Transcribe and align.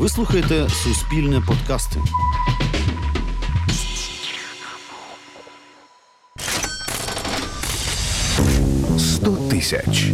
Ви 0.00 0.08
слухаєте 0.08 0.68
Суспільне 0.68 1.40
подкасти. 1.40 2.00
Сто 8.98 9.36
тисяч. 9.50 10.12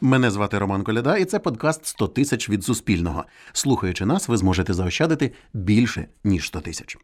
Мене 0.00 0.30
звати 0.30 0.58
Роман 0.58 0.82
Коляда, 0.82 1.16
і 1.16 1.24
це 1.24 1.38
подкаст 1.38 2.00
«100 2.00 2.08
тисяч 2.08 2.50
від 2.50 2.64
Суспільного. 2.64 3.24
Слухаючи 3.52 4.06
нас, 4.06 4.28
ви 4.28 4.36
зможете 4.36 4.74
заощадити 4.74 5.32
більше 5.52 6.06
ніж 6.24 6.46
100 6.46 6.60
тисяч. 6.60 6.98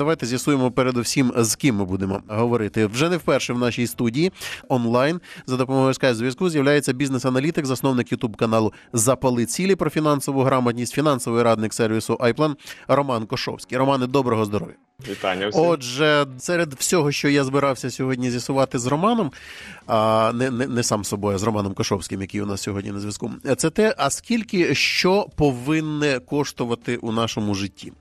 Давайте 0.00 0.26
з'ясуємо 0.26 0.70
передусім, 0.70 1.32
з 1.36 1.56
ким 1.56 1.76
ми 1.76 1.84
будемо 1.84 2.22
говорити. 2.28 2.86
Вже 2.86 3.08
не 3.08 3.16
вперше 3.16 3.52
в 3.52 3.58
нашій 3.58 3.86
студії 3.86 4.32
онлайн 4.68 5.20
за 5.46 5.56
допомогою 5.56 5.94
скайп 5.94 6.16
зв'язку 6.16 6.50
з'являється 6.50 6.92
бізнес-аналітик, 6.92 7.66
засновник 7.66 8.12
ютуб 8.12 8.36
каналу 8.36 8.72
Запали 8.92 9.46
цілі 9.46 9.74
про 9.74 9.90
фінансову 9.90 10.42
грамотність, 10.42 10.94
фінансовий 10.94 11.42
радник 11.42 11.74
сервісу 11.74 12.14
iPlan 12.14 12.54
Роман 12.88 13.26
Кошовський. 13.26 13.78
Романе, 13.78 14.06
доброго 14.06 14.44
здоров'я. 14.44 14.89
Вітання 15.08 15.48
всім. 15.48 15.62
Отже, 15.62 16.26
серед 16.38 16.74
всього, 16.74 17.12
що 17.12 17.28
я 17.28 17.44
збирався 17.44 17.90
сьогодні 17.90 18.30
з'ясувати 18.30 18.78
з 18.78 18.86
Романом, 18.86 19.32
а 19.86 20.32
не 20.34 20.50
не, 20.50 20.66
не 20.66 20.82
сам 20.82 21.04
собою, 21.04 21.34
а 21.34 21.38
з 21.38 21.42
Романом 21.42 21.74
Кошовським, 21.74 22.20
який 22.20 22.42
у 22.42 22.46
нас 22.46 22.62
сьогодні 22.62 22.90
на 22.92 23.00
зв'язку, 23.00 23.30
це 23.56 23.70
те, 23.70 23.94
а 23.98 24.10
скільки 24.10 24.74
що 24.74 25.26
повинне 25.36 26.18
коштувати 26.18 26.96
у 26.96 27.12
нашому 27.12 27.54
житті. 27.54 27.92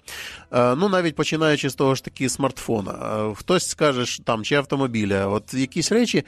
Ну, 0.51 0.89
навіть 0.89 1.15
починаючи 1.15 1.69
з 1.69 1.75
того 1.75 1.95
ж 1.95 2.03
таки 2.03 2.29
смартфона. 2.29 2.93
Хтось 3.35 3.69
скаже, 3.69 4.23
там 4.25 4.43
чи 4.43 4.55
автомобіля, 4.55 5.27
от 5.27 5.53
якісь 5.53 5.91
речі. 5.91 6.23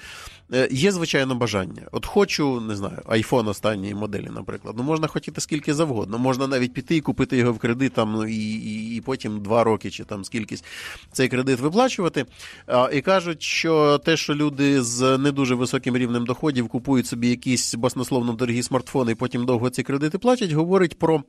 Е, 0.54 0.68
є, 0.72 0.92
звичайно, 0.92 1.36
бажання. 1.36 1.88
От 1.92 2.06
хочу, 2.06 2.62
не 2.62 2.76
знаю, 2.76 3.02
айфон 3.06 3.48
останньої 3.48 3.94
моделі, 3.94 4.28
наприклад. 4.32 4.76
Ну, 4.78 4.84
можна 4.84 5.08
хотіти 5.08 5.42
скільки 5.42 5.74
завгодно. 5.74 6.18
Можна 6.18 6.48
навіть 6.48 6.74
піти 6.74 6.96
і 6.96 7.02
купити 7.02 7.38
його 7.38 7.54
в 7.54 7.60
кредит 7.60 7.94
там, 7.94 8.12
ну, 8.12 8.28
і 8.28 8.36
і, 8.36 8.96
і 8.96 9.02
потім 9.02 9.42
два 9.42 9.64
роки 9.64 9.92
чи 9.92 10.04
там 10.04 10.26
скількись 10.26 10.64
цей 11.12 11.30
кредит 11.30 11.60
виплачувати. 11.60 12.26
А, 12.68 12.90
І 12.94 13.02
кажуть, 13.02 13.42
що 13.42 13.98
те, 13.98 14.18
що 14.18 14.36
люди 14.36 14.82
з 14.82 15.18
не 15.18 15.32
дуже 15.32 15.56
високим 15.56 15.98
рівнем 15.98 16.26
доходів 16.26 16.68
купують 16.68 17.08
собі 17.08 17.30
якісь 17.30 17.76
баснословно 17.76 18.34
дорогі 18.34 18.64
смартфони 18.64 19.12
і 19.12 19.16
потім 19.16 19.46
довго 19.46 19.70
ці 19.70 19.84
кредити 19.84 20.18
платять, 20.18 20.52
говорить 20.52 21.00
про. 21.00 21.24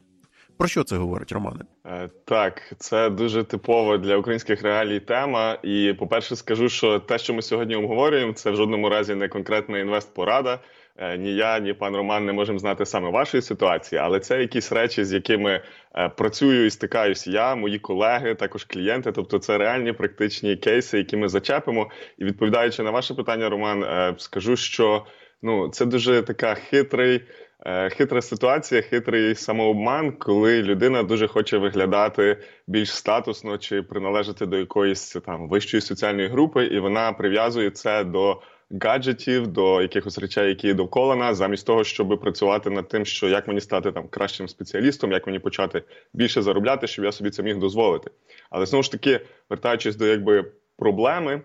Про 0.57 0.69
що 0.69 0.85
це 0.85 0.97
говорить, 0.97 1.33
Романе? 1.33 1.61
Е, 1.87 2.11
так, 2.25 2.75
це 2.79 3.11
дуже 3.11 3.45
типово 3.45 3.99
для 3.99 4.17
українських 4.17 4.63
реалій 4.63 5.01
тема. 5.01 5.59
І, 5.63 5.95
по-перше, 5.99 6.37
скажу, 6.37 6.69
що 6.69 6.99
те, 6.99 7.19
що 7.19 7.35
ми 7.35 7.43
сьогодні 7.43 7.77
обговорюємо, 7.77 8.33
це 8.33 8.51
в 8.51 8.57
жодному 8.57 8.89
разі 8.89 9.15
не 9.15 9.29
конкретна 9.29 9.79
інвестпорада. 9.79 10.59
Е, 10.97 11.19
ні 11.19 11.35
я, 11.35 11.59
ні 11.59 11.73
пан 11.73 11.97
Роман 11.97 12.27
не 12.27 12.33
можемо 12.33 12.59
знати 12.59 12.87
саме 12.87 13.11
вашої 13.11 13.43
ситуації, 13.43 13.99
але 13.99 14.21
це 14.21 14.41
якісь 14.41 14.73
речі, 14.73 15.05
з 15.05 15.13
якими 15.13 15.63
е, 15.95 16.09
працюю 16.09 16.67
і 16.67 16.71
стикаюсь 16.71 17.27
я, 17.27 17.55
мої 17.55 17.79
колеги, 17.79 18.35
також 18.35 18.65
клієнти. 18.65 19.13
Тобто, 19.13 19.39
це 19.39 19.59
реальні 19.59 19.93
практичні 19.93 20.57
кейси, 20.57 20.99
які 20.99 21.17
ми 21.17 21.29
зачепимо. 21.29 21.91
І 22.19 22.25
відповідаючи 22.25 22.83
на 22.83 22.91
ваше 22.91 23.15
питання, 23.15 23.49
Роман, 23.49 23.85
скажу, 24.19 24.57
що 24.57 25.07
ну 25.43 25.69
це 25.69 25.87
дуже 25.87 26.23
така 26.23 26.55
хитрий. 26.55 27.21
Е, 27.67 27.91
хитра 27.91 28.23
ситуація, 28.23 28.83
хитрий 28.83 29.35
самообман, 29.35 30.13
коли 30.13 30.63
людина 30.63 31.03
дуже 31.03 31.29
хоче 31.29 31.59
виглядати 31.59 32.37
більш 32.67 32.95
статусно 32.95 33.59
чи 33.59 33.83
приналежати 33.83 34.47
до 34.47 34.57
якоїсь 34.57 35.17
там 35.27 35.49
вищої 35.49 35.81
соціальної 35.81 36.29
групи, 36.29 36.65
і 36.65 36.79
вона 36.79 37.13
прив'язує 37.13 37.71
це 37.71 38.05
до 38.05 38.43
гаджетів, 38.83 39.47
до 39.47 39.83
якихось 39.83 40.19
речей, 40.19 40.49
які 40.49 40.75
довкола 40.75 41.17
нас, 41.17 41.37
замість 41.37 41.67
того, 41.67 41.85
щоб 41.85 42.21
працювати 42.21 42.71
над 42.71 42.89
тим, 42.89 43.05
що 43.05 43.29
як 43.29 43.49
мені 43.49 43.61
стати 43.61 43.93
там 43.93 44.09
кращим 44.09 44.49
спеціалістом, 44.49 45.13
як 45.13 45.27
мені 45.27 45.39
почати 45.39 45.83
більше 46.15 46.43
заробляти, 46.43 46.87
щоб 46.87 47.05
я 47.05 47.13
собі 47.13 47.31
це 47.31 47.43
міг 47.43 47.59
дозволити. 47.59 48.11
Але 48.51 48.67
знову 48.67 48.83
ж 48.83 48.93
таки, 48.93 49.21
вертаючись 49.51 49.97
до 49.97 50.07
якби 50.07 50.53
проблеми. 50.77 51.43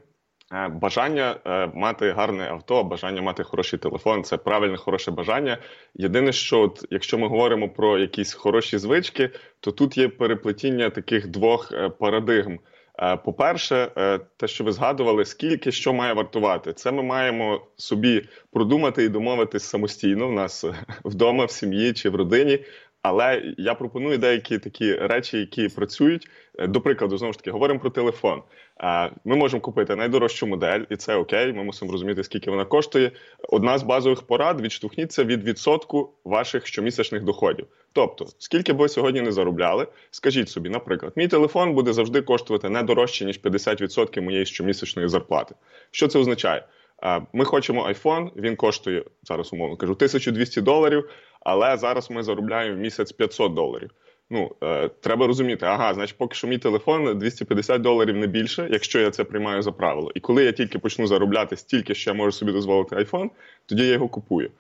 Е, 0.53 0.67
бажання 0.67 1.35
е, 1.45 1.71
мати 1.73 2.11
гарне 2.11 2.49
авто, 2.49 2.83
бажання 2.83 3.21
мати 3.21 3.43
хороший 3.43 3.79
телефон 3.79 4.23
це 4.23 4.37
правильне, 4.37 4.77
хороше 4.77 5.11
бажання. 5.11 5.57
Єдине, 5.93 6.31
що 6.31 6.59
от, 6.61 6.85
якщо 6.89 7.17
ми 7.17 7.27
говоримо 7.27 7.69
про 7.69 7.97
якісь 7.97 8.33
хороші 8.33 8.77
звички, 8.77 9.29
то 9.59 9.71
тут 9.71 9.97
є 9.97 10.07
переплетіння 10.07 10.89
таких 10.89 11.27
двох 11.27 11.71
е, 11.71 11.89
парадигм. 11.89 12.59
По-перше, 13.25 13.91
те, 14.37 14.47
що 14.47 14.63
ви 14.63 14.71
згадували, 14.71 15.25
скільки 15.25 15.71
що 15.71 15.93
має 15.93 16.13
вартувати, 16.13 16.73
це 16.73 16.91
ми 16.91 17.03
маємо 17.03 17.61
собі 17.75 18.29
продумати 18.51 19.03
і 19.03 19.09
домовитись 19.09 19.63
самостійно 19.63 20.27
в 20.27 20.31
нас 20.31 20.65
вдома, 21.05 21.45
в 21.45 21.51
сім'ї 21.51 21.93
чи 21.93 22.09
в 22.09 22.15
родині. 22.15 22.59
Але 23.09 23.53
я 23.57 23.73
пропоную 23.75 24.17
деякі 24.17 24.59
такі 24.59 24.95
речі, 24.95 25.37
які 25.37 25.67
працюють. 25.69 26.27
До 26.59 26.81
прикладу, 26.81 27.17
знову 27.17 27.33
ж 27.33 27.39
таки, 27.39 27.51
говоримо 27.51 27.79
про 27.79 27.89
телефон. 27.89 28.41
Ми 29.25 29.35
можемо 29.35 29.61
купити 29.61 29.95
найдорожчу 29.95 30.47
модель, 30.47 30.79
і 30.89 30.95
це 30.95 31.15
окей. 31.15 31.53
Ми 31.53 31.63
мусимо 31.63 31.91
розуміти, 31.91 32.23
скільки 32.23 32.51
вона 32.51 32.65
коштує. 32.65 33.11
Одна 33.49 33.77
з 33.77 33.83
базових 33.83 34.21
порад 34.21 34.61
відштовхніться 34.61 35.23
від 35.23 35.43
відсотку 35.43 36.13
ваших 36.23 36.67
щомісячних 36.67 37.23
доходів. 37.23 37.67
Тобто, 37.93 38.25
скільки 38.37 38.73
б 38.73 38.77
ви 38.77 38.89
сьогодні 38.89 39.21
не 39.21 39.31
заробляли, 39.31 39.87
скажіть 40.11 40.49
собі, 40.49 40.69
наприклад, 40.69 41.13
мій 41.15 41.27
телефон 41.27 41.73
буде 41.73 41.93
завжди 41.93 42.21
коштувати 42.21 42.69
не 42.69 42.83
дорожче 42.83 43.25
ніж 43.25 43.39
50% 43.41 44.21
моєї 44.21 44.45
щомісячної 44.45 45.07
зарплати. 45.07 45.55
Що 45.91 46.07
це 46.07 46.19
означає? 46.19 46.63
Ми 47.33 47.45
хочемо 47.45 47.87
iPhone, 47.87 48.29
він 48.35 48.55
коштує 48.55 49.03
зараз, 49.23 49.53
умовно 49.53 49.77
кажу, 49.77 49.93
1200 49.93 50.61
доларів, 50.61 51.09
але 51.39 51.77
зараз 51.77 52.11
ми 52.11 52.23
заробляємо 52.23 52.75
в 52.75 52.79
місяць 52.79 53.11
500 53.11 53.53
доларів. 53.53 53.91
Ну, 54.29 54.55
е, 54.63 54.89
треба 54.99 55.27
розуміти, 55.27 55.65
ага, 55.65 55.93
значить, 55.93 56.17
поки 56.17 56.35
що 56.35 56.47
мій 56.47 56.57
телефон 56.57 57.17
250 57.19 57.81
доларів 57.81 58.17
не 58.17 58.27
більше, 58.27 58.67
якщо 58.71 58.99
я 58.99 59.11
це 59.11 59.23
приймаю 59.23 59.61
за 59.61 59.71
правило. 59.71 60.11
І 60.15 60.19
коли 60.19 60.43
я 60.43 60.51
тільки 60.51 60.79
почну 60.79 61.07
заробляти 61.07 61.55
стільки, 61.57 61.95
що 61.95 62.09
я 62.09 62.13
можу 62.13 62.31
собі 62.31 62.51
дозволити 62.51 62.95
iPhone, 62.95 63.29
тоді 63.65 63.87
я 63.87 63.93
його 63.93 64.07
купую. 64.07 64.51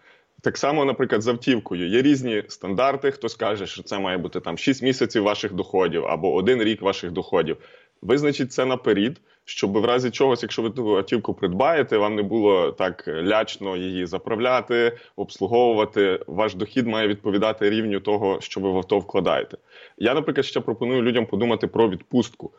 Так 0.41 0.57
само, 0.57 0.85
наприклад, 0.85 1.21
з 1.21 1.27
автівкою 1.27 1.87
є 1.87 2.01
різні 2.01 2.43
стандарти. 2.47 3.11
Хтось 3.11 3.35
каже, 3.35 3.67
що 3.67 3.83
це 3.83 3.99
має 3.99 4.17
бути 4.17 4.39
там 4.39 4.57
6 4.57 4.83
місяців 4.83 5.23
ваших 5.23 5.53
доходів 5.53 6.05
або 6.05 6.33
один 6.33 6.63
рік 6.63 6.81
ваших 6.81 7.11
доходів. 7.11 7.57
Визначіть 8.01 8.53
це 8.53 8.65
наперед, 8.65 9.21
щоб 9.49 9.77
в 9.77 9.85
разі 9.85 10.11
чогось, 10.11 10.43
якщо 10.43 10.61
ви 10.61 10.69
ту 10.69 10.97
автівку 10.97 11.33
придбаєте, 11.33 11.97
вам 11.97 12.15
не 12.15 12.23
було 12.23 12.71
так 12.71 13.07
лячно 13.07 13.77
її 13.77 14.05
заправляти, 14.05 14.97
обслуговувати. 15.15 16.19
Ваш 16.27 16.55
дохід 16.55 16.87
має 16.87 17.07
відповідати 17.07 17.69
рівню 17.69 17.99
того, 17.99 18.41
що 18.41 18.59
ви 18.59 18.71
в 18.71 18.77
авто 18.77 18.99
вкладаєте. 18.99 19.57
Я, 19.97 20.13
наприклад, 20.13 20.45
ще 20.45 20.59
пропоную 20.59 21.01
людям 21.01 21.25
подумати 21.25 21.67
про 21.67 21.89
відпустку. 21.89 22.51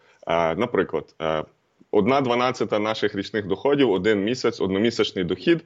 Наприклад, 0.56 1.04
одна 1.90 2.20
дванадцята 2.20 2.78
наших 2.78 3.14
річних 3.14 3.46
доходів, 3.46 3.90
один 3.90 4.24
місяць, 4.24 4.60
одномісячний 4.60 5.24
дохід 5.24 5.64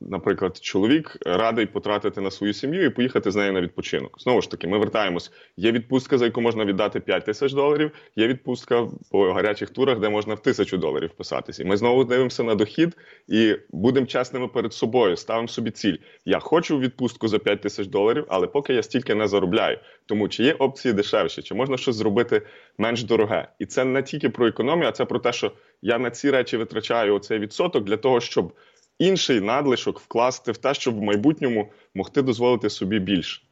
наприклад, 0.00 0.56
чоловік 0.56 1.16
радий 1.26 1.66
потратити 1.66 2.20
на 2.20 2.30
свою 2.30 2.52
сім'ю 2.52 2.84
і 2.84 2.90
поїхати 2.90 3.30
з 3.30 3.36
нею 3.36 3.52
на 3.52 3.60
відпочинок. 3.60 4.20
Знову 4.20 4.42
ж 4.42 4.50
таки, 4.50 4.68
ми 4.68 4.78
вертаємось. 4.78 5.32
Є 5.56 5.72
відпустка, 5.72 6.18
за 6.18 6.24
яку 6.24 6.40
можна 6.40 6.64
віддати 6.64 7.00
5 7.00 7.24
тисяч 7.24 7.52
доларів. 7.52 7.90
Є 8.16 8.26
відпустка 8.28 8.88
по 9.10 9.32
гарячих 9.32 9.70
турах, 9.70 9.98
де 9.98 10.08
можна 10.08 10.34
в 10.34 10.42
тисячу 10.42 10.78
доларів 10.78 11.10
вписатися. 11.14 11.62
І 11.62 11.66
ми 11.66 11.76
знову 11.76 12.04
дивимося 12.04 12.42
на 12.42 12.54
дохід 12.54 12.96
і 13.28 13.56
будемо 13.70 14.06
чесними 14.06 14.48
перед 14.48 14.72
собою. 14.72 15.16
Ставимо 15.16 15.48
собі 15.48 15.70
ціль. 15.70 15.96
Я 16.24 16.38
хочу 16.38 16.78
відпустку 16.78 17.28
за 17.28 17.38
5 17.38 17.60
тисяч 17.60 17.86
доларів, 17.86 18.24
але 18.28 18.46
поки 18.46 18.74
я 18.74 18.82
стільки 18.82 19.14
не 19.14 19.28
заробляю. 19.28 19.78
Тому 20.06 20.28
чи 20.28 20.42
є 20.42 20.52
опції 20.52 20.94
дешевші, 20.94 21.42
чи 21.42 21.54
можна 21.54 21.76
щось 21.76 21.96
зробити 21.96 22.42
менш 22.78 23.02
дороге? 23.02 23.48
І 23.58 23.66
це 23.66 23.84
не 23.84 24.02
тільки 24.02 24.28
про 24.28 24.46
економію, 24.46 24.88
а 24.88 24.92
це 24.92 25.04
про 25.04 25.18
те, 25.18 25.32
що 25.32 25.52
я 25.82 25.98
на 25.98 26.10
ці 26.10 26.30
речі 26.30 26.56
витрачаю 26.56 27.14
оцей 27.14 27.38
відсоток 27.38 27.84
для 27.84 27.96
того, 27.96 28.20
щоб 28.20 28.52
інший 28.98 29.40
надлишок 29.40 30.00
вкласти 30.00 30.52
в 30.52 30.56
те, 30.56 30.74
щоб 30.74 30.98
в 30.98 31.02
майбутньому 31.02 31.72
могти 31.94 32.22
дозволити 32.22 32.70
собі 32.70 32.98
більше. 32.98 33.42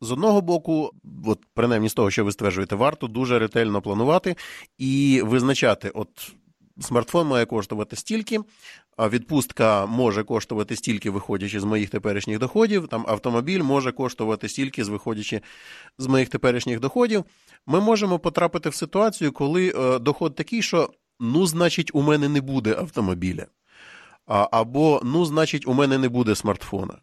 З 0.00 0.10
одного 0.10 0.40
боку, 0.40 0.90
от 1.26 1.38
принаймні 1.54 1.88
з 1.88 1.94
того, 1.94 2.10
що 2.10 2.24
ви 2.24 2.32
стверджуєте, 2.32 2.76
варто 2.76 3.06
дуже 3.06 3.38
ретельно 3.38 3.82
планувати 3.82 4.36
і 4.78 5.22
визначати, 5.24 5.90
от 5.94 6.08
смартфон 6.80 7.26
має 7.26 7.46
коштувати 7.46 7.96
стільки, 7.96 8.40
а 8.96 9.08
відпустка 9.08 9.86
може 9.86 10.24
коштувати 10.24 10.76
стільки, 10.76 11.10
виходячи 11.10 11.60
з 11.60 11.64
моїх 11.64 11.90
теперішніх 11.90 12.38
доходів. 12.38 12.88
Там 12.88 13.04
автомобіль 13.08 13.62
може 13.62 13.92
коштувати 13.92 14.48
стільки, 14.48 14.84
виходячи 14.84 15.40
з 15.98 16.06
моїх 16.06 16.28
теперішніх 16.28 16.80
доходів. 16.80 17.24
Ми 17.66 17.80
можемо 17.80 18.18
потрапити 18.18 18.68
в 18.68 18.74
ситуацію, 18.74 19.32
коли 19.32 19.72
е, 19.76 19.98
доход 19.98 20.34
такий, 20.34 20.62
що 20.62 20.90
ну, 21.20 21.46
значить, 21.46 21.90
у 21.94 22.02
мене 22.02 22.28
не 22.28 22.40
буде 22.40 22.76
автомобіля 22.78 23.46
або 24.28 25.00
ну, 25.04 25.24
значить, 25.24 25.68
у 25.68 25.74
мене 25.74 25.98
не 25.98 26.08
буде 26.08 26.34
смартфона. 26.34 26.94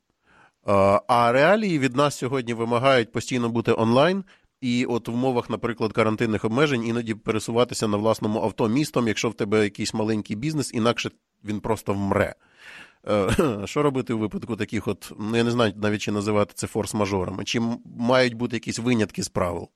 А 1.07 1.31
реалії 1.31 1.80
від 1.80 1.95
нас 1.95 2.18
сьогодні 2.18 2.54
вимагають 2.54 3.12
постійно 3.12 3.50
бути 3.50 3.74
онлайн. 3.77 4.24
І 4.62 4.86
от 4.86 5.07
в 5.07 5.13
умовах, 5.13 5.50
наприклад, 5.50 5.94
карантинних 5.94 6.45
обмежень 6.45 6.86
іноді 6.86 7.13
пересуватися 7.13 7.88
на 7.88 7.98
власному 7.98 8.42
авто 8.42 8.68
містом, 8.68 9.07
якщо 9.07 9.30
в 9.30 9.33
тебе 9.33 9.63
якийсь 9.63 9.94
маленький 9.94 10.36
бізнес, 10.36 10.74
інакше 10.74 11.12
він 11.44 11.60
просто 11.60 11.94
вмре. 11.94 12.36
Е, 13.07 13.30
що 13.66 13.83
робити 13.83 14.13
у 14.13 14.18
випадку 14.18 14.56
таких, 14.56 14.88
от, 14.88 15.12
ну 15.19 15.38
я 15.38 15.44
не 15.44 15.51
знаю 15.51 15.74
навіть 15.75 16.01
чи 16.01 16.12
називати 16.12 16.51
це 16.56 16.68
форс-мажорами, 16.68 17.44
чи 17.44 17.62
мають 17.98 18.33
бути 18.33 18.56
якісь 18.56 18.80
винятки 18.80 19.24
з 19.24 19.30
правил? 19.30 19.69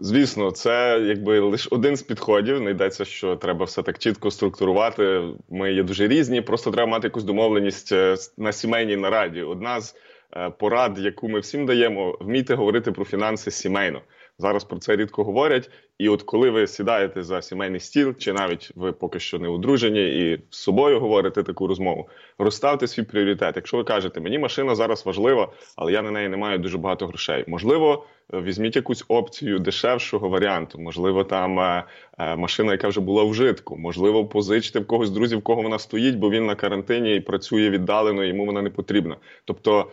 Звісно, 0.00 0.50
це 0.50 1.02
якби 1.04 1.40
лише 1.40 1.68
один 1.72 1.96
з 1.96 2.02
підходів. 2.02 2.60
Не 2.60 2.70
йдеться, 2.70 3.04
що 3.04 3.36
треба 3.36 3.64
все 3.64 3.82
так 3.82 3.98
чітко 3.98 4.30
структурувати. 4.30 5.22
Ми 5.50 5.72
є 5.72 5.82
дуже 5.82 6.08
різні, 6.08 6.40
просто 6.40 6.70
треба 6.70 6.90
мати 6.90 7.06
якусь 7.06 7.24
домовленість 7.24 7.92
е, 7.92 8.16
на 8.36 8.52
сімейній 8.52 8.96
нараді. 8.96 9.42
Одна 9.42 9.80
з 9.80 9.94
е, 10.36 10.50
порад, 10.50 10.98
яку 10.98 11.28
ми 11.28 11.40
всім 11.40 11.66
даємо, 11.66 12.18
вмійте 12.20 12.54
говорити 12.54 12.92
про 12.92 13.04
фінанси 13.04 13.50
сімейно. 13.50 14.00
Зараз 14.38 14.64
про 14.64 14.78
це 14.78 14.96
рідко 14.96 15.24
говорять. 15.24 15.70
І 15.98 16.08
от 16.08 16.22
коли 16.22 16.50
ви 16.50 16.66
сідаєте 16.66 17.22
за 17.22 17.42
сімейний 17.42 17.80
стіл, 17.80 18.14
чи 18.18 18.32
навіть 18.32 18.72
ви 18.74 18.92
поки 18.92 19.20
що 19.20 19.38
не 19.38 19.48
одружені, 19.48 20.06
і 20.06 20.42
з 20.50 20.58
собою 20.58 21.00
говорите 21.00 21.42
таку 21.42 21.66
розмову, 21.66 22.08
розставте 22.38 22.86
свій 22.86 23.02
пріоритет. 23.02 23.56
Якщо 23.56 23.76
ви 23.76 23.84
кажете, 23.84 24.20
мені 24.20 24.38
машина 24.38 24.74
зараз 24.74 25.06
важлива, 25.06 25.52
але 25.76 25.92
я 25.92 26.02
на 26.02 26.10
неї 26.10 26.28
не 26.28 26.36
маю 26.36 26.58
дуже 26.58 26.78
багато 26.78 27.06
грошей. 27.06 27.44
Можливо, 27.46 28.06
візьміть 28.32 28.76
якусь 28.76 29.04
опцію 29.08 29.58
дешевшого 29.58 30.28
варіанту. 30.28 30.78
Можливо, 30.78 31.24
там 31.24 31.60
е, 31.60 31.84
е, 32.18 32.36
машина, 32.36 32.72
яка 32.72 32.88
вже 32.88 33.00
була 33.00 33.24
в 33.24 33.34
житку, 33.34 33.76
можливо, 33.76 34.26
позичте 34.26 34.80
в 34.80 34.86
когось 34.86 35.10
друзів, 35.10 35.38
в 35.38 35.42
кого 35.42 35.62
вона 35.62 35.78
стоїть, 35.78 36.16
бо 36.16 36.30
він 36.30 36.46
на 36.46 36.54
карантині 36.54 37.16
і 37.16 37.20
працює 37.20 37.70
віддалено, 37.70 38.24
йому 38.24 38.46
вона 38.46 38.62
не 38.62 38.70
потрібна. 38.70 39.16
Тобто. 39.44 39.90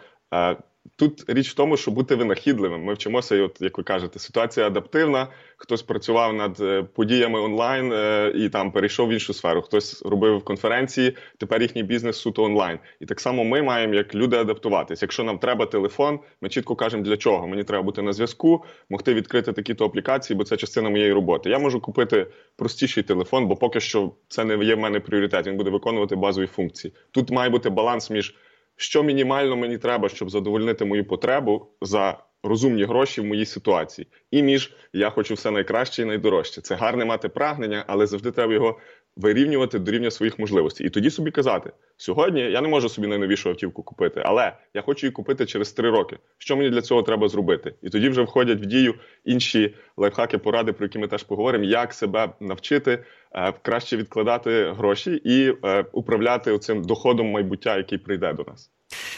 Тут 0.96 1.24
річ 1.28 1.52
в 1.52 1.54
тому, 1.54 1.78
що 1.78 1.92
бути 1.92 2.16
винахідливим. 2.16 2.84
Ми 2.84 2.94
вчимося, 2.94 3.36
і 3.36 3.42
от 3.42 3.62
як 3.62 3.78
ви 3.78 3.84
кажете, 3.84 4.20
ситуація 4.20 4.68
адаптивна. 4.68 5.28
Хтось 5.58 5.84
працював 5.84 6.34
над 6.34 6.58
е, 6.62 6.84
подіями 6.84 7.40
онлайн 7.40 7.94
е, 7.94 8.32
і 8.36 8.50
там 8.50 8.72
перейшов 8.72 9.08
в 9.08 9.12
іншу 9.12 9.34
сферу. 9.34 9.62
Хтось 9.62 10.02
робив 10.02 10.44
конференції. 10.44 11.18
Тепер 11.38 11.62
їхній 11.62 11.84
бізнес 11.84 12.18
суто 12.18 12.44
онлайн. 12.44 12.80
І 13.00 13.06
так 13.06 13.20
само 13.20 13.44
ми 13.44 13.62
маємо 13.62 13.94
як 13.94 14.16
люди 14.16 14.38
адаптуватись. 14.38 15.02
Якщо 15.02 15.24
нам 15.24 15.38
треба 15.38 15.66
телефон, 15.66 16.20
ми 16.42 16.50
чітко 16.50 16.76
кажемо 16.76 17.04
для 17.04 17.18
чого. 17.18 17.48
Мені 17.48 17.64
треба 17.64 17.84
бути 17.84 18.02
на 18.02 18.14
зв'язку, 18.14 18.64
могти 18.90 19.14
відкрити 19.14 19.54
такі-то 19.54 19.86
аплікації, 19.86 20.38
бо 20.38 20.44
це 20.44 20.58
частина 20.58 20.90
моєї 20.90 21.14
роботи. 21.14 21.50
Я 21.50 21.60
можу 21.60 21.82
купити 21.82 22.28
простіший 22.56 23.04
телефон, 23.04 23.48
бо 23.48 23.56
поки 23.56 23.80
що 23.80 24.12
це 24.28 24.46
не 24.46 24.66
є 24.66 24.76
в 24.76 24.80
мене 24.80 25.00
пріоритет. 25.00 25.48
Він 25.48 25.58
буде 25.58 25.70
виконувати 25.70 26.16
базові 26.16 26.48
функції. 26.48 26.94
Тут 27.12 27.32
має 27.32 27.50
бути 27.50 27.70
баланс 27.70 28.10
між 28.10 28.36
що 28.76 29.04
мінімально 29.04 29.56
мені 29.56 29.78
треба, 29.78 30.10
щоб 30.10 30.30
задовольнити 30.30 30.86
мою 30.86 31.08
потребу 31.08 31.68
за 31.82 32.24
розумні 32.44 32.84
гроші 32.84 33.22
в 33.22 33.26
моїй 33.26 33.46
ситуації, 33.46 34.08
і 34.32 34.44
між 34.44 34.74
я 34.94 35.10
хочу 35.10 35.34
все 35.34 35.52
найкраще 35.52 36.02
і 36.02 36.06
найдорожче. 36.06 36.62
Це 36.62 36.76
гарне 36.76 37.06
мати 37.06 37.30
прагнення, 37.30 37.84
але 37.88 38.08
завжди 38.08 38.32
треба 38.32 38.54
його 38.54 38.80
вирівнювати 39.16 39.80
до 39.80 39.92
рівня 39.92 40.12
своїх 40.12 40.40
можливостей. 40.40 40.88
І 40.88 40.90
тоді 40.90 41.10
собі 41.10 41.32
казати: 41.32 41.72
сьогодні 41.98 42.42
я 42.42 42.62
не 42.62 42.68
можу 42.68 42.90
собі 42.90 43.08
найновішу 43.08 43.50
автівку 43.50 43.84
купити, 43.84 44.22
але 44.26 44.54
я 44.74 44.82
хочу 44.82 45.08
її 45.08 45.12
купити 45.12 45.46
через 45.46 45.72
три 45.72 45.90
роки. 45.90 46.18
Що 46.38 46.58
мені 46.58 46.70
для 46.70 46.82
цього 46.82 47.04
треба 47.04 47.28
зробити? 47.28 47.76
І 47.82 47.90
тоді 47.90 48.10
вже 48.10 48.22
входять 48.22 48.62
в 48.62 48.66
дію 48.66 48.94
інші 49.26 49.76
лайфхаки, 49.98 50.38
поради, 50.38 50.74
про 50.74 50.86
які 50.86 51.00
ми 51.00 51.08
теж 51.08 51.24
поговоримо, 51.24 51.64
як 51.64 51.94
себе 51.94 52.30
навчити 52.40 53.04
е, 53.36 53.54
краще 53.62 53.98
відкладати 53.98 54.72
гроші 54.72 55.22
і 55.24 55.54
е, 55.66 55.86
управляти 55.92 56.60
цим 56.60 56.84
доходом 56.84 57.28
майбуття, 57.28 57.78
який 57.78 57.98
прийде 57.98 58.34
до 58.34 58.44
нас. 58.44 58.72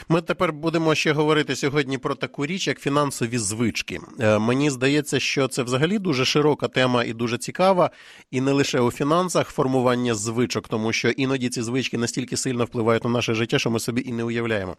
Ми 0.10 0.22
тепер 0.22 0.54
будемо 0.54 0.95
ще 0.95 1.12
говорити 1.12 1.56
сьогодні 1.56 1.98
про 1.98 2.16
таку 2.16 2.45
річ, 2.45 2.68
як 2.68 2.80
фінансові 2.80 3.38
звички. 3.38 4.00
Е, 4.19 4.39
мені 4.39 4.69
здається, 4.69 5.19
що 5.19 5.48
це 5.48 5.63
взагалі 5.63 6.00
дуже 6.00 6.25
широка 6.25 6.68
тема 6.68 7.04
і 7.04 7.13
дуже 7.13 7.38
цікава, 7.38 7.89
і 8.31 8.42
не 8.42 8.51
лише 8.51 8.80
у 8.80 8.92
фінансах 8.92 9.50
формування 9.50 10.16
звичок, 10.16 10.68
тому 10.68 10.94
що 10.94 11.10
іноді 11.10 11.50
ці 11.50 11.62
звички 11.62 11.98
настільки 11.98 12.38
сильно 12.38 12.66
впливають 12.66 13.04
на 13.04 13.10
наше 13.10 13.33
життя, 13.33 13.60
що 13.60 13.69
ми 13.69 13.80
собі 13.80 14.04
і 14.06 14.12
не 14.12 14.24
уявляємо. 14.24 14.75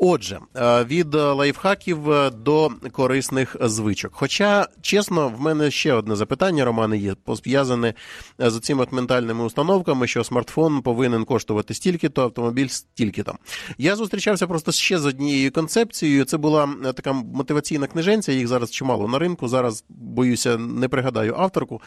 Отже, 0.00 0.38
е, 0.56 0.84
від 0.84 1.14
лайфхаків 1.14 1.98
до 2.44 2.70
корисних 2.92 3.56
звичок. 3.60 4.10
Хоча, 4.14 4.66
чесно, 4.80 5.28
в 5.28 5.40
мене 5.40 5.70
ще 5.70 5.92
одне 5.92 6.16
запитання, 6.16 6.64
Романе, 6.64 6.98
є 6.98 7.14
пов'язане 7.24 7.94
з 8.38 8.60
цими 8.60 8.82
от 8.82 8.92
ментальними 8.92 9.44
установками, 9.44 10.06
що 10.06 10.24
смартфон 10.24 10.82
повинен 10.82 11.24
коштувати 11.24 11.74
стільки-то, 11.74 12.22
автомобіль 12.22 12.68
стільки-то. 12.68 13.34
Я 13.78 13.96
зустрічався 13.96 14.46
просто 14.46 14.72
ще 14.72 14.98
з 14.98 15.06
однією 15.06 15.52
концепцією. 15.52 16.24
Це 16.24 16.36
була 16.36 16.68
е, 16.86 16.92
така 16.92 17.12
мотиваційна 17.12 17.86
книженця, 17.86 18.32
їх 18.32 18.48
зараз 18.48 18.70
чимало 18.70 19.08
на 19.08 19.18
ринку. 19.18 19.48
Зараз 19.48 19.84
боюся, 19.88 20.58
не 20.58 20.88
пригадаю 20.88 21.34
авторку, 21.38 21.82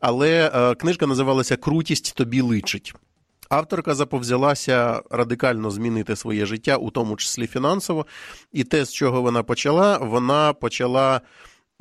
але 0.00 0.50
е, 0.54 0.74
книжка 0.74 1.06
називалася 1.06 1.56
Крутість 1.56 2.14
тобі 2.14 2.40
личить. 2.40 2.94
Авторка 3.48 3.94
заповзялася 3.94 5.02
радикально 5.10 5.70
змінити 5.70 6.16
своє 6.16 6.46
життя, 6.46 6.76
у 6.76 6.90
тому 6.90 7.16
числі 7.16 7.46
фінансово, 7.46 8.06
і 8.52 8.64
те, 8.64 8.84
з 8.84 8.92
чого 8.92 9.22
вона 9.22 9.42
почала, 9.42 9.98
вона 9.98 10.52
почала. 10.52 11.20